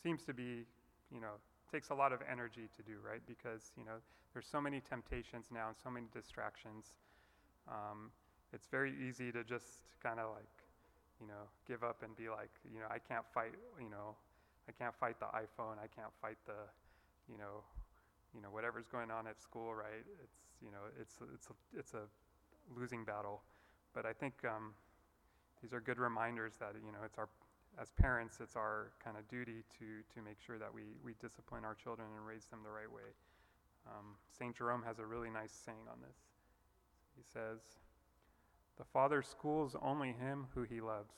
seems 0.03 0.23
to 0.25 0.35
be, 0.35 0.65
you 1.11 1.21
know, 1.21 1.35
takes 1.73 1.91
a 1.91 1.95
lot 1.95 2.13
of 2.13 2.21
energy 2.31 2.69
to 2.77 2.83
do, 2.83 2.99
right? 3.05 3.21
Because 3.27 3.73
you 3.77 3.85
know 3.85 3.99
there's 4.33 4.47
so 4.47 4.61
many 4.61 4.81
temptations 4.81 5.47
now 5.53 5.69
and 5.69 5.77
so 5.83 5.91
many 5.91 6.07
distractions. 6.13 6.95
Um, 7.69 8.11
it's 8.53 8.67
very 8.67 8.95
easy 9.07 9.31
to 9.33 9.45
just 9.45 9.85
kind 10.03 10.19
of 10.21 10.31
like, 10.35 10.58
you 11.21 11.27
know, 11.27 11.51
give 11.67 11.83
up 11.83 12.03
and 12.03 12.15
be 12.17 12.29
like, 12.29 12.51
you 12.73 12.81
know, 12.81 12.87
I 12.91 12.99
can't 12.99 13.27
fight, 13.35 13.55
you 13.81 13.91
know, 13.91 14.15
I 14.69 14.73
can't 14.73 14.95
fight 14.95 15.19
the 15.19 15.27
iPhone, 15.27 15.79
I 15.83 15.89
can't 15.89 16.13
fight 16.21 16.39
the, 16.47 16.69
you 17.31 17.39
know, 17.39 17.65
you 18.35 18.43
know, 18.43 18.49
whatever's 18.49 18.87
going 18.87 19.11
on 19.11 19.27
at 19.27 19.41
school, 19.41 19.75
right? 19.75 20.05
It's, 20.23 20.39
you 20.63 20.71
know, 20.71 20.87
it's, 21.01 21.17
it's, 21.35 21.49
a, 21.49 21.79
it's 21.79 21.95
a 21.95 22.05
losing 22.77 23.05
battle. 23.05 23.43
But 23.95 24.05
I 24.07 24.13
think 24.13 24.35
um, 24.45 24.75
these 25.63 25.73
are 25.73 25.81
good 25.81 25.99
reminders 25.99 26.55
that, 26.61 26.75
you 26.85 26.93
know, 26.93 27.03
it's 27.05 27.19
our, 27.19 27.29
as 27.81 27.91
parents, 27.91 28.39
it's 28.41 28.57
our 28.57 28.93
kind 29.03 29.17
of 29.17 29.27
duty 29.29 29.65
to, 29.79 30.05
to 30.15 30.23
make 30.23 30.37
sure 30.45 30.59
that 30.59 30.73
we, 30.73 30.83
we 31.05 31.15
discipline 31.21 31.65
our 31.65 31.75
children 31.75 32.09
and 32.17 32.27
raise 32.27 32.45
them 32.47 32.61
the 32.63 32.71
right 32.71 32.91
way. 32.91 33.11
Um, 33.87 34.21
St. 34.29 34.55
Jerome 34.55 34.83
has 34.85 34.99
a 34.99 35.07
really 35.07 35.31
nice 35.31 35.53
saying 35.53 35.89
on 35.91 35.99
this. 36.05 36.19
He 37.17 37.25
says, 37.25 37.59
The 38.79 38.85
Father 38.85 39.23
schools 39.23 39.75
only 39.83 40.13
him 40.13 40.47
who 40.55 40.63
he 40.63 40.81
loves. 40.81 41.15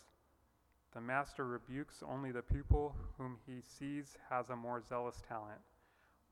The 0.94 1.00
Master 1.00 1.46
rebukes 1.46 2.02
only 2.08 2.32
the 2.32 2.42
pupil 2.42 2.96
whom 3.18 3.36
he 3.46 3.60
sees 3.60 4.16
has 4.30 4.48
a 4.48 4.56
more 4.56 4.82
zealous 4.82 5.22
talent. 5.28 5.60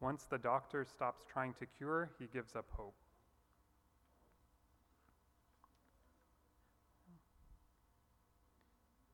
Once 0.00 0.24
the 0.24 0.38
doctor 0.38 0.84
stops 0.84 1.22
trying 1.30 1.52
to 1.54 1.66
cure, 1.66 2.10
he 2.18 2.26
gives 2.26 2.56
up 2.56 2.66
hope. 2.70 2.94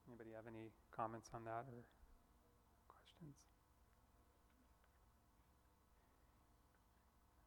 Anybody 0.09 0.31
have 0.37 0.45
any 0.47 0.71
comments 0.97 1.31
on 1.35 1.45
that 1.45 1.65
or 1.73 1.83
questions? 2.87 3.35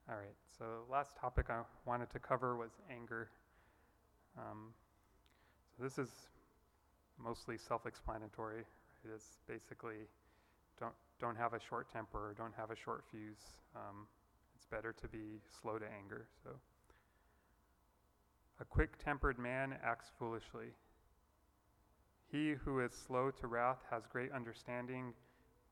All 0.10 0.17
right, 0.17 0.36
so 0.58 0.84
last 0.91 1.15
topic 1.15 1.47
I 1.49 1.62
wanted 1.86 2.10
to 2.12 2.19
cover 2.19 2.58
was 2.58 2.71
anger. 2.91 3.30
Um, 4.38 4.73
so 5.76 5.84
this 5.84 5.97
is 5.97 6.10
mostly 7.17 7.58
self-explanatory. 7.58 8.63
It 9.04 9.12
is 9.15 9.23
basically 9.47 10.08
don't 10.80 10.93
don't 11.19 11.36
have 11.36 11.54
a 11.54 11.60
short 11.60 11.91
temper, 11.91 12.36
don't 12.38 12.54
have 12.56 12.69
a 12.69 12.76
short 12.76 13.04
fuse. 13.10 13.58
Um, 13.76 14.08
it's 14.56 14.65
better 14.65 14.93
to 15.02 15.08
be 15.08 15.41
slow 15.62 15.80
to 15.80 15.86
anger. 15.86 16.28
So 16.43 16.52
a 18.60 18.65
quick-tempered 18.65 19.38
man 19.39 19.76
acts 19.84 20.12
foolishly. 20.17 20.73
He 22.32 22.54
who 22.54 22.80
is 22.80 22.91
slow 22.91 23.32
to 23.32 23.47
wrath 23.47 23.80
has 23.89 24.04
great 24.12 24.32
understanding, 24.32 25.13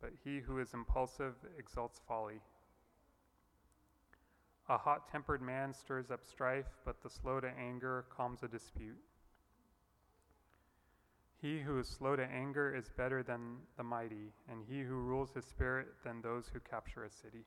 but 0.02 0.12
he 0.24 0.40
who 0.40 0.60
is 0.60 0.74
impulsive 0.74 1.34
exalts 1.58 2.00
folly. 2.08 2.40
A 4.68 4.78
hot 4.78 5.08
tempered 5.12 5.44
man 5.44 5.74
stirs 5.74 6.10
up 6.10 6.24
strife, 6.26 6.66
but 6.86 7.04
the 7.04 7.10
slow 7.10 7.40
to 7.40 7.48
anger 7.48 8.06
calms 8.16 8.42
a 8.42 8.48
dispute. 8.48 8.98
He 11.40 11.60
who 11.60 11.78
is 11.78 11.88
slow 11.88 12.16
to 12.16 12.24
anger 12.24 12.74
is 12.76 12.90
better 12.90 13.22
than 13.22 13.58
the 13.78 13.84
mighty, 13.84 14.34
and 14.50 14.64
he 14.68 14.82
who 14.82 14.96
rules 14.96 15.34
his 15.36 15.46
spirit 15.46 15.88
than 16.04 16.22
those 16.22 16.50
who 16.52 16.60
capture 16.60 17.04
a 17.04 17.12
city. 17.12 17.46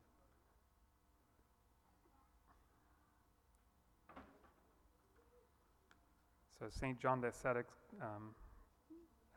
So, 6.61 6.67
St. 6.71 7.01
John 7.01 7.21
the 7.21 7.29
Ascetic 7.29 7.67
um, 8.01 8.35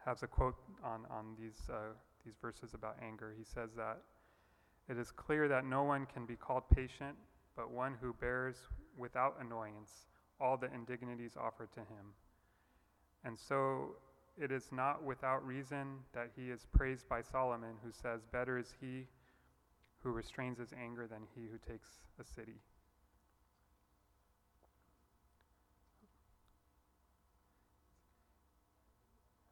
has 0.05 0.21
a 0.21 0.27
quote 0.27 0.55
on, 0.83 1.05
on 1.09 1.35
these, 1.39 1.67
uh, 1.71 1.93
these 2.23 2.35
verses 2.39 2.75
about 2.75 2.97
anger. 3.01 3.33
He 3.35 3.43
says 3.43 3.71
that 3.75 4.01
it 4.87 4.99
is 4.99 5.11
clear 5.11 5.47
that 5.47 5.65
no 5.65 5.83
one 5.83 6.05
can 6.05 6.25
be 6.27 6.35
called 6.35 6.63
patient 6.69 7.15
but 7.61 7.69
one 7.69 7.95
who 8.01 8.11
bears 8.19 8.55
without 8.97 9.35
annoyance 9.39 10.07
all 10.39 10.57
the 10.57 10.73
indignities 10.73 11.33
offered 11.39 11.71
to 11.71 11.81
him. 11.81 12.15
And 13.23 13.37
so 13.37 13.97
it 14.35 14.51
is 14.51 14.69
not 14.71 15.03
without 15.03 15.45
reason 15.45 15.99
that 16.15 16.31
he 16.35 16.49
is 16.49 16.65
praised 16.75 17.07
by 17.07 17.21
Solomon, 17.21 17.75
who 17.83 17.91
says, 17.91 18.21
Better 18.31 18.57
is 18.57 18.73
he 18.81 19.05
who 19.99 20.09
restrains 20.09 20.57
his 20.57 20.73
anger 20.73 21.05
than 21.05 21.19
he 21.35 21.41
who 21.41 21.59
takes 21.71 21.87
a 22.19 22.23
city. 22.23 22.57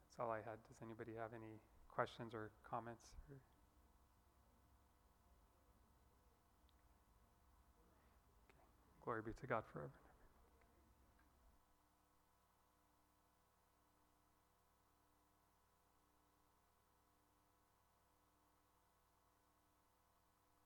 That's 0.08 0.18
all 0.18 0.32
I 0.32 0.38
had. 0.38 0.58
Does 0.66 0.82
anybody 0.82 1.12
have 1.16 1.30
any 1.32 1.60
questions 1.86 2.34
or 2.34 2.50
comments? 2.68 3.04
Or 3.30 3.36
Glory 9.10 9.22
be 9.26 9.32
to 9.40 9.46
God 9.48 9.64
forever. 9.72 9.90